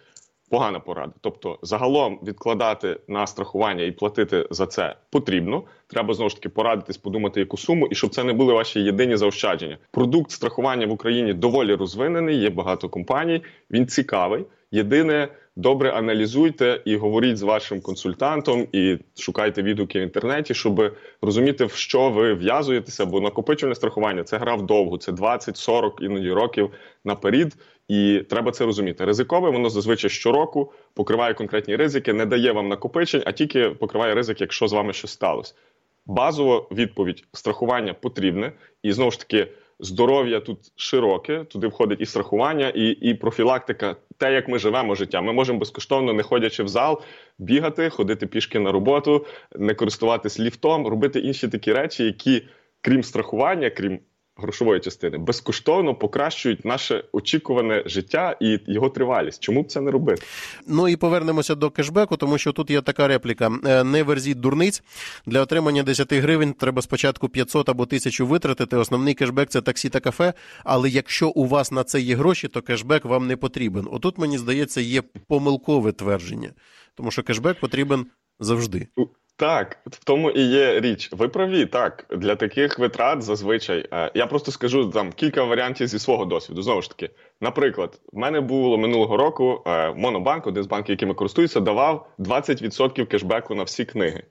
Погана 0.48 0.80
порада. 0.80 1.12
Тобто, 1.20 1.58
загалом 1.62 2.18
відкладати 2.22 3.00
на 3.08 3.26
страхування 3.26 3.84
і 3.84 3.92
платити 3.92 4.46
за 4.50 4.66
це 4.66 4.96
потрібно. 5.10 5.62
Треба 5.86 6.14
знову 6.14 6.30
ж 6.30 6.36
таки 6.36 6.48
порадитись, 6.48 6.96
подумати, 6.96 7.40
яку 7.40 7.56
суму, 7.56 7.86
і 7.86 7.94
щоб 7.94 8.10
це 8.10 8.24
не 8.24 8.32
були 8.32 8.52
ваші 8.52 8.80
єдині 8.80 9.16
заощадження. 9.16 9.78
Продукт 9.90 10.30
страхування 10.30 10.86
в 10.86 10.92
Україні 10.92 11.32
доволі 11.32 11.74
розвинений, 11.74 12.36
є 12.36 12.50
багато 12.50 12.88
компаній. 12.88 13.42
Він 13.70 13.86
цікавий. 13.86 14.44
Єдине 14.70 15.28
добре 15.58 15.90
аналізуйте 15.90 16.80
і 16.84 16.96
говоріть 16.96 17.36
з 17.36 17.42
вашим 17.42 17.80
консультантом, 17.80 18.66
і 18.72 18.98
шукайте 19.18 19.62
відгуки 19.62 19.98
в 19.98 20.02
інтернеті, 20.02 20.54
щоб 20.54 20.96
розуміти, 21.22 21.64
в 21.64 21.72
що 21.72 22.10
ви 22.10 22.34
в'язуєтеся, 22.34 23.06
бо 23.06 23.20
накопичувальне 23.20 23.74
страхування 23.74 24.24
це 24.24 24.38
гра 24.38 24.54
вдовгу, 24.54 24.98
це 24.98 25.12
20-40 25.12 25.90
іноді 26.00 26.32
років 26.32 26.70
наперед. 27.04 27.56
І 27.88 28.22
треба 28.28 28.52
це 28.52 28.64
розуміти. 28.64 29.04
Ризикове 29.04 29.50
воно 29.50 29.70
зазвичай 29.70 30.10
щороку 30.10 30.72
покриває 30.94 31.34
конкретні 31.34 31.76
ризики, 31.76 32.12
не 32.12 32.26
дає 32.26 32.52
вам 32.52 32.68
накопичень, 32.68 33.22
а 33.26 33.32
тільки 33.32 33.70
покриває 33.70 34.14
ризик, 34.14 34.40
якщо 34.40 34.68
з 34.68 34.72
вами 34.72 34.92
щось 34.92 35.10
сталося. 35.10 35.54
Базово 36.06 36.68
відповідь 36.70 37.24
страхування 37.32 37.94
потрібне, 37.94 38.52
і 38.82 38.92
знову 38.92 39.10
ж 39.10 39.18
таки 39.18 39.48
здоров'я 39.80 40.40
тут 40.40 40.58
широке, 40.76 41.44
туди 41.44 41.66
входить 41.66 42.00
і 42.00 42.06
страхування, 42.06 42.68
і 42.68 42.90
і 42.90 43.14
профілактика. 43.14 43.96
Те, 44.16 44.32
як 44.32 44.48
ми 44.48 44.58
живемо 44.58 44.94
життя. 44.94 45.20
Ми 45.20 45.32
можемо 45.32 45.58
безкоштовно, 45.58 46.12
не 46.12 46.22
ходячи 46.22 46.62
в 46.62 46.68
зал, 46.68 47.02
бігати, 47.38 47.90
ходити 47.90 48.26
пішки 48.26 48.58
на 48.58 48.72
роботу, 48.72 49.26
не 49.56 49.74
користуватись 49.74 50.40
ліфтом, 50.40 50.86
робити 50.86 51.20
інші 51.20 51.48
такі 51.48 51.72
речі, 51.72 52.04
які, 52.04 52.42
крім 52.80 53.02
страхування, 53.02 53.70
крім 53.70 53.98
грошової 54.38 54.80
частини 54.80 55.18
безкоштовно 55.18 55.94
покращують 55.94 56.64
наше 56.64 57.04
очікуване 57.12 57.82
життя 57.86 58.36
і 58.40 58.58
його 58.66 58.88
тривалість. 58.88 59.42
Чому 59.42 59.62
б 59.62 59.66
це 59.66 59.80
не 59.80 59.90
робити? 59.90 60.22
Ну 60.66 60.88
і 60.88 60.96
повернемося 60.96 61.54
до 61.54 61.70
кешбеку, 61.70 62.16
тому 62.16 62.38
що 62.38 62.52
тут 62.52 62.70
є 62.70 62.82
така 62.82 63.08
репліка: 63.08 63.50
е, 63.66 63.84
не 63.84 64.02
верзіть 64.02 64.40
дурниць 64.40 64.82
для 65.26 65.40
отримання 65.40 65.82
10 65.82 66.12
гривень. 66.12 66.52
Треба 66.52 66.82
спочатку 66.82 67.28
500 67.28 67.68
або 67.68 67.82
1000 67.82 68.24
витратити. 68.24 68.76
Основний 68.76 69.14
кешбек 69.14 69.48
це 69.48 69.60
таксі 69.60 69.88
та 69.88 70.00
кафе. 70.00 70.32
Але 70.64 70.88
якщо 70.88 71.28
у 71.28 71.46
вас 71.46 71.72
на 71.72 71.84
це 71.84 72.00
є 72.00 72.14
гроші, 72.14 72.48
то 72.48 72.62
кешбек 72.62 73.04
вам 73.04 73.26
не 73.26 73.36
потрібен. 73.36 73.88
Отут 73.90 74.18
мені 74.18 74.38
здається 74.38 74.80
є 74.80 75.02
помилкове 75.28 75.92
твердження, 75.92 76.50
тому 76.94 77.10
що 77.10 77.22
кешбек 77.22 77.60
потрібен 77.60 78.06
завжди. 78.40 78.88
Так, 79.38 79.78
в 79.86 80.04
тому 80.04 80.30
і 80.30 80.40
є 80.42 80.80
річ. 80.80 81.08
Ви 81.12 81.28
праві, 81.28 81.66
так 81.66 82.06
для 82.10 82.36
таких 82.36 82.78
витрат 82.78 83.22
зазвичай. 83.22 83.86
Е, 83.92 84.10
я 84.14 84.26
просто 84.26 84.52
скажу 84.52 84.90
там 84.90 85.12
кілька 85.12 85.44
варіантів 85.44 85.86
зі 85.86 85.98
свого 85.98 86.24
досвіду. 86.24 86.62
Знову 86.62 86.82
ж 86.82 86.90
таки, 86.90 87.10
наприклад, 87.40 88.00
в 88.12 88.18
мене 88.18 88.40
було 88.40 88.78
минулого 88.78 89.16
року 89.16 89.62
е, 89.66 89.94
Монобанк, 89.94 90.46
один 90.46 90.62
з 90.62 90.66
банків, 90.66 90.90
якими 90.90 91.14
користуюся, 91.14 91.60
давав 91.60 92.08
20% 92.18 93.06
кешбеку 93.06 93.54
на 93.54 93.62
всі 93.62 93.84
книги. 93.84 94.22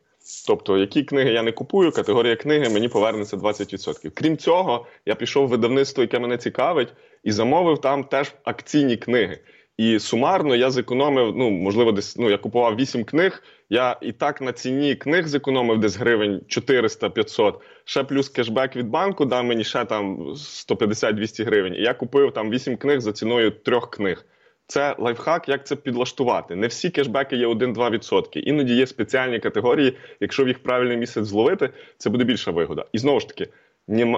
Тобто, 0.47 0.77
які 0.77 1.03
книги 1.03 1.31
я 1.31 1.43
не 1.43 1.51
купую, 1.51 1.91
категорія 1.91 2.35
книги 2.35 2.69
мені 2.69 2.89
повернеться 2.89 3.37
20%. 3.37 4.09
Крім 4.09 4.37
цього, 4.37 4.85
я 5.05 5.15
пішов 5.15 5.45
в 5.45 5.49
видавництво, 5.49 6.03
яке 6.03 6.19
мене 6.19 6.37
цікавить, 6.37 6.93
і 7.23 7.31
замовив 7.31 7.81
там 7.81 8.03
теж 8.03 8.33
акційні 8.43 8.97
книги. 8.97 9.39
І 9.77 9.99
сумарно 9.99 10.55
я 10.55 10.71
зекономив, 10.71 11.33
ну 11.35 11.49
можливо, 11.49 11.91
десь 11.91 12.17
ну 12.17 12.29
я 12.29 12.37
купував 12.37 12.75
8 12.75 13.03
книг. 13.03 13.43
Я 13.69 13.97
і 14.01 14.11
так 14.11 14.41
на 14.41 14.51
ціні 14.51 14.95
книг 14.95 15.27
зекономив 15.27 15.79
десь 15.79 15.97
гривень 15.97 16.41
400-500, 16.47 17.53
ще 17.85 18.03
плюс 18.03 18.29
кешбек 18.29 18.75
від 18.75 18.87
банку 18.87 19.25
дав 19.25 19.43
мені 19.43 19.63
ще 19.63 19.85
там 19.85 20.17
150-200 20.29 21.45
гривень. 21.45 21.75
І 21.75 21.81
я 21.81 21.93
купив 21.93 22.33
там 22.33 22.49
8 22.49 22.77
книг 22.77 22.99
за 22.99 23.13
ціною 23.13 23.51
трьох 23.51 23.89
книг. 23.89 24.25
Це 24.67 24.95
лайфхак, 24.99 25.49
як 25.49 25.67
це 25.67 25.75
підлаштувати. 25.75 26.55
Не 26.55 26.67
всі 26.67 26.89
кешбеки 26.89 27.35
є 27.35 27.47
1-2%. 27.47 28.37
Іноді 28.37 28.75
є 28.75 28.87
спеціальні 28.87 29.39
категорії. 29.39 29.97
Якщо 30.19 30.43
в 30.43 30.47
їх 30.47 30.63
правильний 30.63 30.97
місяць 30.97 31.25
зловити, 31.25 31.69
це 31.97 32.09
буде 32.09 32.23
більша 32.23 32.51
вигода. 32.51 32.85
І 32.91 32.97
знову 32.97 33.19
ж 33.19 33.27
таки, 33.27 33.47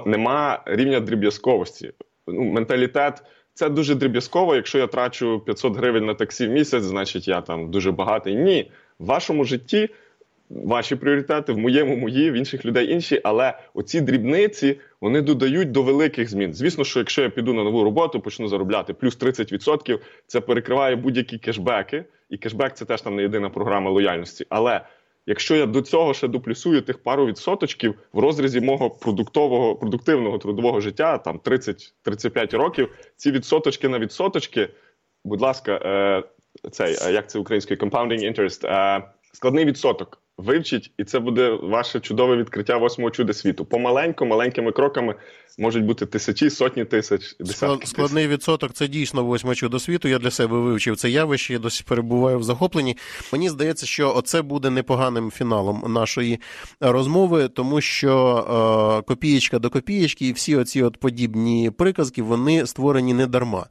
нема 0.06 0.62
рівня 0.66 1.00
дріб'язковості. 1.00 1.92
Ну, 2.26 2.42
Менталітет. 2.42 3.22
Це 3.54 3.68
дуже 3.68 3.94
дріб'язково. 3.94 4.54
Якщо 4.54 4.78
я 4.78 4.86
трачу 4.86 5.40
500 5.40 5.76
гривень 5.76 6.06
на 6.06 6.14
таксі 6.14 6.46
в 6.46 6.50
місяць, 6.50 6.82
значить 6.82 7.28
я 7.28 7.40
там 7.40 7.70
дуже 7.70 7.92
багатий. 7.92 8.34
Ні, 8.34 8.70
в 9.00 9.04
вашому 9.06 9.44
житті 9.44 9.88
ваші 10.50 10.96
пріоритети, 10.96 11.52
в 11.52 11.58
моєму 11.58 11.96
мої, 11.96 12.30
в 12.30 12.34
інших 12.34 12.64
людей 12.64 12.92
інші. 12.92 13.20
Але 13.24 13.58
оці 13.74 14.00
дрібниці 14.00 14.78
вони 15.00 15.22
додають 15.22 15.70
до 15.70 15.82
великих 15.82 16.30
змін. 16.30 16.54
Звісно, 16.54 16.84
що 16.84 16.98
якщо 16.98 17.22
я 17.22 17.30
піду 17.30 17.54
на 17.54 17.64
нову 17.64 17.84
роботу, 17.84 18.20
почну 18.20 18.48
заробляти 18.48 18.94
плюс 18.94 19.18
30%, 19.18 19.98
це 20.26 20.40
перекриває 20.40 20.96
будь-які 20.96 21.38
кешбеки, 21.38 22.04
і 22.30 22.36
кешбек 22.36 22.74
це 22.74 22.84
теж 22.84 23.02
там 23.02 23.16
не 23.16 23.22
єдина 23.22 23.50
програма 23.50 23.90
лояльності. 23.90 24.46
Але 24.48 24.80
Якщо 25.26 25.56
я 25.56 25.66
до 25.66 25.82
цього 25.82 26.14
ще 26.14 26.28
доплюсую 26.28 26.82
тих 26.82 26.98
пару 26.98 27.26
відсоточків 27.26 27.94
в 28.12 28.18
розрізі 28.18 28.60
мого 28.60 28.90
продуктового 28.90 29.76
продуктивного 29.76 30.38
трудового 30.38 30.80
життя, 30.80 31.18
там 31.18 31.38
30-35 31.38 32.56
років, 32.56 32.88
ці 33.16 33.30
відсоточки 33.30 33.88
на 33.88 33.98
відсоточки, 33.98 34.68
будь 35.24 35.40
ласка, 35.40 35.72
е, 35.72 36.22
цей 36.70 36.96
е, 37.02 37.12
як 37.12 37.30
це 37.30 37.38
українською 37.38 37.80
compounding 37.80 38.32
interest, 38.32 38.66
е, 38.66 39.02
складний 39.32 39.64
відсоток 39.64 40.19
вивчіть, 40.40 40.92
і 40.98 41.04
це 41.04 41.18
буде 41.18 41.50
ваше 41.62 42.00
чудове 42.00 42.36
відкриття 42.36 42.76
восьмого 42.76 43.10
чуда 43.10 43.32
світу. 43.32 43.64
Помаленьку, 43.64 44.26
маленькими 44.26 44.72
кроками 44.72 45.14
можуть 45.58 45.84
бути 45.84 46.06
тисячі, 46.06 46.50
сотні 46.50 46.84
тисяч, 46.84 47.36
десятки 47.40 47.86
складний 47.86 48.24
тисяч. 48.24 48.38
відсоток. 48.38 48.72
Це 48.72 48.88
дійсно 48.88 49.24
восьме 49.24 49.54
чудо 49.54 49.78
світу. 49.78 50.08
Я 50.08 50.18
для 50.18 50.30
себе 50.30 50.58
вивчив 50.58 50.96
це 50.96 51.10
явище. 51.10 51.52
Я 51.52 51.58
досі 51.58 51.84
перебуваю 51.88 52.38
в 52.38 52.42
захопленні. 52.42 52.96
Мені 53.32 53.48
здається, 53.48 53.86
що 53.86 54.14
оце 54.16 54.42
буде 54.42 54.70
непоганим 54.70 55.30
фіналом 55.30 55.84
нашої 55.88 56.40
розмови, 56.80 57.48
тому 57.48 57.80
що 57.80 59.00
е, 59.00 59.08
копієчка 59.08 59.58
до 59.58 59.70
копієчки, 59.70 60.26
і 60.28 60.32
всі 60.32 60.56
оці 60.56 60.82
от 60.82 60.96
подібні 60.96 61.70
приказки 61.70 62.22
вони 62.22 62.66
створені 62.66 63.14
не 63.14 63.26
дарма. 63.26 63.66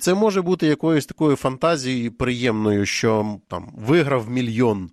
Це 0.00 0.14
може 0.14 0.42
бути 0.42 0.66
якоюсь 0.66 1.06
такою 1.06 1.36
фантазією 1.36 2.12
приємною, 2.12 2.86
що 2.86 3.38
там 3.48 3.72
виграв 3.78 4.30
мільйон. 4.30 4.90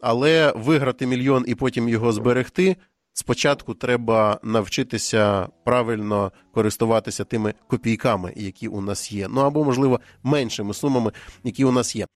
Але 0.00 0.52
виграти 0.56 1.06
мільйон 1.06 1.44
і 1.46 1.54
потім 1.54 1.88
його 1.88 2.12
зберегти. 2.12 2.76
Спочатку 3.12 3.74
треба 3.74 4.40
навчитися 4.42 5.48
правильно 5.64 6.32
користуватися 6.54 7.24
тими 7.24 7.54
копійками, 7.66 8.32
які 8.36 8.68
у 8.68 8.80
нас 8.80 9.12
є. 9.12 9.28
Ну 9.30 9.40
або, 9.40 9.64
можливо, 9.64 10.00
меншими 10.22 10.74
сумами, 10.74 11.12
які 11.44 11.64
у 11.64 11.72
нас 11.72 11.96
є. 11.96 12.06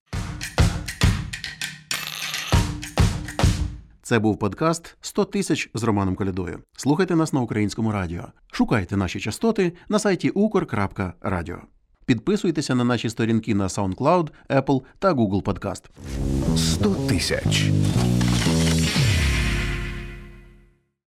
Це 4.01 4.19
був 4.19 4.39
подкаст 4.39 4.97
«100 5.01 5.25
тисяч 5.25 5.69
з 5.73 5.83
Романом 5.83 6.15
Колядою. 6.15 6.59
Слухайте 6.77 7.15
нас 7.15 7.33
на 7.33 7.41
українському 7.41 7.91
радіо. 7.91 8.23
Шукайте 8.51 8.97
наші 8.97 9.19
частоти 9.19 9.73
на 9.89 9.99
сайті 9.99 10.31
ukor.radio. 10.31 11.57
Підписуйтеся 12.05 12.75
на 12.75 12.83
наші 12.83 13.09
сторінки 13.09 13.55
на 13.55 13.67
SoundCloud, 13.67 14.27
Apple 14.49 14.81
та 14.99 15.13
Google 15.13 15.43
Podcast. 15.43 15.83
100 16.57 16.89
тисяч. 16.89 17.71